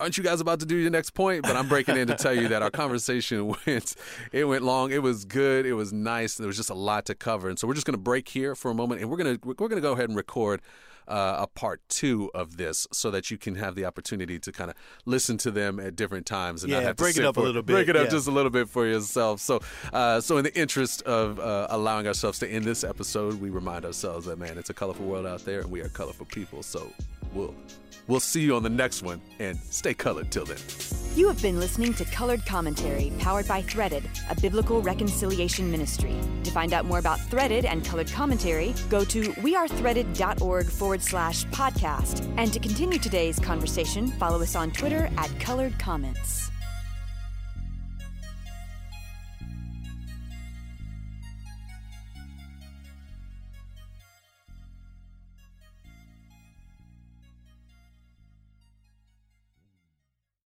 [0.00, 1.42] aren't you guys about to do your next point?
[1.42, 3.94] But I'm breaking in to tell you that our conversation went
[4.32, 4.90] it went long.
[4.90, 5.64] It was good.
[5.64, 6.36] It was nice.
[6.36, 8.54] There was just a lot to cover, and so we're just going to break here
[8.56, 10.60] for a moment, and we're gonna we're going to go ahead and record.
[11.08, 14.70] Uh, a part two of this, so that you can have the opportunity to kind
[14.70, 17.24] of listen to them at different times and not Yeah, have to break it sit
[17.24, 18.10] up a little bit, Break it up yeah.
[18.10, 19.40] just a little bit for yourself.
[19.40, 19.60] So,
[19.92, 23.84] uh, so in the interest of uh, allowing ourselves to end this episode, we remind
[23.84, 26.62] ourselves that man, it's a colorful world out there, and we are colorful people.
[26.62, 26.92] So,
[27.34, 27.56] we'll
[28.10, 30.58] we'll see you on the next one, and stay colored till then.
[31.14, 36.14] You have been listening to Colored Commentary, powered by Threaded, a biblical reconciliation ministry.
[36.44, 42.32] To find out more about Threaded and Colored Commentary, go to wearethreaded.org forward slash podcast.
[42.36, 46.49] And to continue today's conversation, follow us on Twitter at Colored Comments.